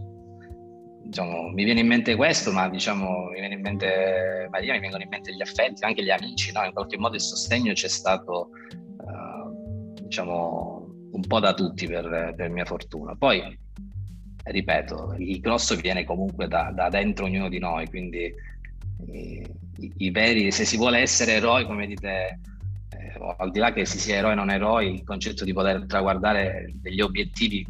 diciamo, 1.03 1.51
mi 1.51 1.65
viene 1.65 1.81
in 1.81 1.87
mente 1.87 2.17
questo, 2.17 2.51
ma 2.51 2.71
diciamo, 2.71 3.25
mi 3.25 3.41
viene 3.41 3.57
in 3.57 3.61
mente 3.61 4.49
Maria, 4.51 4.73
mi 4.73 4.81
vengono 4.81 5.03
in 5.03 5.11
mente 5.11 5.35
gli 5.35 5.43
affetti, 5.43 5.85
anche 5.85 6.03
gli 6.03 6.09
amici, 6.09 6.51
no? 6.53 6.65
in 6.65 6.73
qualche 6.73 6.97
modo 6.97 7.15
il 7.15 7.21
sostegno 7.21 7.75
c'è 7.75 7.89
stato, 7.89 8.49
uh, 8.71 10.03
diciamo, 10.03 10.87
un 11.13 11.27
po' 11.29 11.41
da 11.41 11.53
tutti 11.53 11.87
per, 11.87 12.33
per 12.35 12.49
mia 12.49 12.65
fortuna. 12.65 13.15
Poi, 13.17 13.59
ripeto, 14.45 15.17
il 15.19 15.41
grosso 15.41 15.75
viene 15.75 16.05
comunque 16.05 16.49
da, 16.49 16.73
da 16.75 16.89
dentro 16.89 17.27
ognuno 17.27 17.51
di 17.51 17.59
noi, 17.59 17.87
quindi 17.87 18.33
i, 19.07 19.93
i, 19.97 20.11
veri, 20.11 20.51
se 20.51 20.65
si 20.65 20.77
vuole 20.77 20.99
essere 20.99 21.33
eroi, 21.33 21.67
come 21.67 21.87
dite, 21.87 22.41
eh, 22.91 23.35
al 23.39 23.51
di 23.51 23.59
là 23.59 23.73
che 23.73 23.85
si 23.85 23.99
sia 23.99 24.17
eroi 24.17 24.33
o 24.33 24.37
non 24.37 24.51
eroi, 24.51 24.95
il 24.95 25.05
concetto 25.05 25.45
di 25.45 25.53
poter 25.53 25.87
traguardare 25.87 26.73
degli 26.75 27.01
obiettivi, 27.01 27.67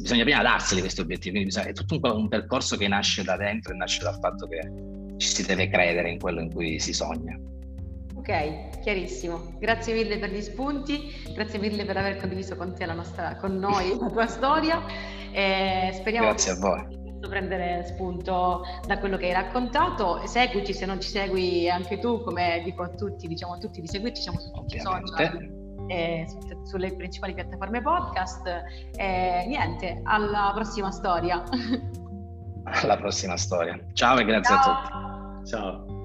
bisogna 0.00 0.24
prima 0.24 0.42
darseli 0.42 0.80
questi 0.80 1.00
obiettivi, 1.00 1.30
quindi 1.30 1.48
bisogna, 1.48 1.68
è 1.68 1.72
tutto 1.72 1.98
un, 2.02 2.20
un 2.20 2.28
percorso 2.28 2.76
che 2.76 2.88
nasce 2.88 3.22
da 3.22 3.36
dentro 3.36 3.72
e 3.72 3.76
nasce 3.76 4.02
dal 4.02 4.18
fatto 4.20 4.46
che 4.46 4.60
ci 5.16 5.28
si 5.28 5.44
deve 5.44 5.68
credere 5.68 6.10
in 6.10 6.18
quello 6.18 6.40
in 6.40 6.52
cui 6.52 6.78
si 6.78 6.92
sogna. 6.92 7.38
Ok, 8.14 8.78
chiarissimo. 8.80 9.56
Grazie 9.58 9.94
mille 9.94 10.18
per 10.18 10.30
gli 10.30 10.40
spunti, 10.40 11.12
grazie 11.34 11.58
mille 11.58 11.84
per 11.84 11.96
aver 11.96 12.16
condiviso 12.18 12.54
con 12.54 12.74
te 12.74 12.86
la 12.86 12.94
nostra, 12.94 13.36
con 13.36 13.56
noi 13.56 13.98
la 13.98 14.08
tua 14.08 14.26
storia. 14.26 14.80
E 15.32 15.90
speriamo 15.94 16.28
grazie 16.28 16.52
a 16.52 16.56
voi 16.56 17.01
prendere 17.28 17.84
spunto 17.86 18.62
da 18.86 18.98
quello 18.98 19.16
che 19.16 19.26
hai 19.26 19.32
raccontato. 19.32 20.26
Seguici 20.26 20.72
se 20.72 20.86
non 20.86 21.00
ci 21.00 21.08
segui 21.08 21.68
anche 21.68 21.98
tu, 21.98 22.22
come 22.22 22.60
dico 22.64 22.82
a 22.82 22.88
tutti, 22.88 23.26
diciamo 23.26 23.54
a 23.54 23.58
tutti 23.58 23.80
di 23.80 23.86
seguirci, 23.86 24.22
siamo 24.22 24.38
su 24.38 24.50
tutti 24.50 24.76
i 24.76 24.80
social. 24.80 25.60
Eh, 25.88 26.26
sulle 26.64 26.94
principali 26.94 27.34
piattaforme 27.34 27.82
podcast 27.82 28.46
e 28.96 29.44
niente 29.46 30.00
alla 30.04 30.52
prossima 30.54 30.92
storia 30.92 31.42
alla 32.64 32.96
prossima 32.96 33.36
storia 33.36 33.78
ciao 33.92 34.16
e 34.18 34.24
grazie 34.24 34.54
ciao. 34.54 34.72
a 34.72 35.32
tutti 35.34 35.48
ciao 35.50 36.01